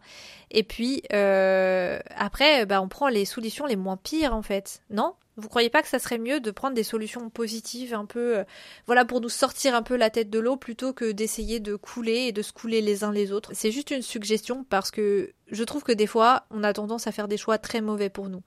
Et 0.49 0.63
puis 0.63 1.03
euh, 1.13 1.99
après, 2.15 2.65
bah, 2.65 2.81
on 2.81 2.87
prend 2.87 3.09
les 3.09 3.25
solutions 3.25 3.67
les 3.67 3.75
moins 3.75 3.97
pires 3.97 4.35
en 4.35 4.41
fait, 4.41 4.81
non? 4.89 5.13
Vous 5.37 5.47
croyez 5.47 5.69
pas 5.69 5.81
que 5.81 5.87
ça 5.87 5.99
serait 5.99 6.17
mieux 6.17 6.39
de 6.39 6.51
prendre 6.51 6.75
des 6.75 6.83
solutions 6.83 7.29
positives, 7.29 7.93
un 7.93 8.05
peu, 8.05 8.39
euh, 8.39 8.43
voilà, 8.85 9.05
pour 9.05 9.21
nous 9.21 9.29
sortir 9.29 9.75
un 9.75 9.81
peu 9.81 9.95
la 9.95 10.09
tête 10.09 10.29
de 10.29 10.39
l'eau 10.39 10.57
plutôt 10.57 10.93
que 10.93 11.11
d'essayer 11.11 11.59
de 11.59 11.75
couler 11.75 12.27
et 12.27 12.31
de 12.31 12.41
se 12.41 12.51
couler 12.51 12.81
les 12.81 13.03
uns 13.03 13.11
les 13.11 13.31
autres? 13.31 13.51
C'est 13.53 13.71
juste 13.71 13.91
une 13.91 14.01
suggestion 14.01 14.65
parce 14.65 14.91
que 14.91 15.31
je 15.47 15.63
trouve 15.63 15.83
que 15.83 15.93
des 15.93 16.07
fois, 16.07 16.45
on 16.51 16.63
a 16.63 16.73
tendance 16.73 17.07
à 17.07 17.11
faire 17.11 17.27
des 17.27 17.37
choix 17.37 17.57
très 17.57 17.81
mauvais 17.81 18.09
pour 18.09 18.29
nous. 18.29 18.41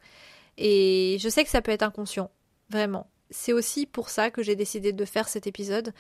Et 0.58 1.16
je 1.20 1.28
sais 1.28 1.42
que 1.42 1.50
ça 1.50 1.62
peut 1.62 1.72
être 1.72 1.82
inconscient, 1.82 2.30
vraiment. 2.70 3.08
C'est 3.30 3.52
aussi 3.52 3.86
pour 3.86 4.10
ça 4.10 4.30
que 4.30 4.42
j'ai 4.42 4.56
décidé 4.56 4.92
de 4.92 5.04
faire 5.04 5.28
cet 5.28 5.46
épisode 5.46 5.92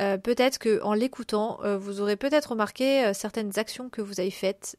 euh, 0.00 0.16
peut-être 0.16 0.58
que 0.58 0.82
en 0.82 0.94
l'écoutant, 0.94 1.58
euh, 1.62 1.76
vous 1.76 2.00
aurez 2.00 2.16
peut-être 2.16 2.50
remarqué 2.50 3.04
euh, 3.04 3.12
certaines 3.12 3.58
actions 3.58 3.90
que 3.90 4.00
vous 4.00 4.20
avez 4.20 4.30
faites 4.30 4.78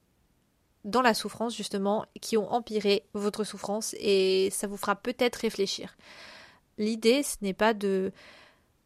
dans 0.84 1.04
la 1.04 1.14
souffrance 1.14 1.56
justement, 1.56 2.06
qui 2.22 2.38
ont 2.38 2.52
empiré 2.52 3.04
votre 3.14 3.44
souffrance 3.44 3.96
et 4.00 4.50
ça 4.52 4.66
vous 4.66 4.78
fera 4.78 4.96
peut-être 4.96 5.36
réfléchir. 5.36 5.96
L'idée, 6.80 7.22
ce 7.22 7.36
n'est 7.42 7.54
pas 7.54 7.76
de 7.76 8.12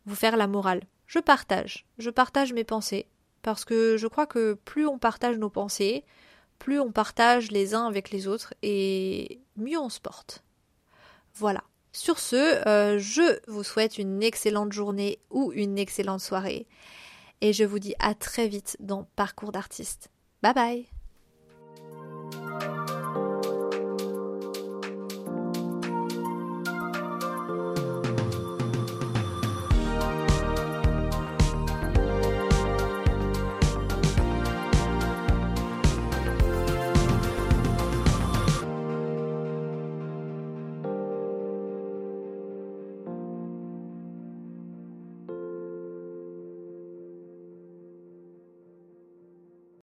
vous 0.05 0.15
faire 0.15 0.35
la 0.35 0.47
morale. 0.47 0.81
Je 1.07 1.19
partage, 1.19 1.85
je 1.99 2.09
partage 2.09 2.51
mes 2.51 2.65
pensées 2.65 3.07
parce 3.41 3.63
que 3.63 3.95
je 3.95 4.07
crois 4.07 4.25
que 4.25 4.55
plus 4.65 4.87
on 4.87 4.97
partage 4.97 5.37
nos 5.37 5.49
pensées, 5.49 6.03
plus 6.59 6.81
on 6.81 6.91
partage 6.91 7.49
les 7.51 7.75
uns 7.75 7.87
avec 7.87 8.09
les 8.11 8.27
autres 8.27 8.53
et 8.61 9.39
mieux 9.55 9.79
on 9.79 9.89
se 9.89 10.01
porte. 10.01 10.43
Voilà. 11.35 11.63
Sur 11.95 12.19
ce, 12.19 12.67
euh, 12.67 12.99
je 12.99 13.39
vous 13.47 13.63
souhaite 13.63 13.97
une 13.97 14.21
excellente 14.21 14.73
journée 14.73 15.19
ou 15.29 15.53
une 15.53 15.77
excellente 15.79 16.19
soirée. 16.19 16.67
Et 17.39 17.53
je 17.53 17.63
vous 17.63 17.79
dis 17.79 17.95
à 17.99 18.13
très 18.13 18.49
vite 18.49 18.75
dans 18.81 19.05
Parcours 19.15 19.53
d'artiste. 19.53 20.09
Bye 20.43 20.53
bye 20.53 20.94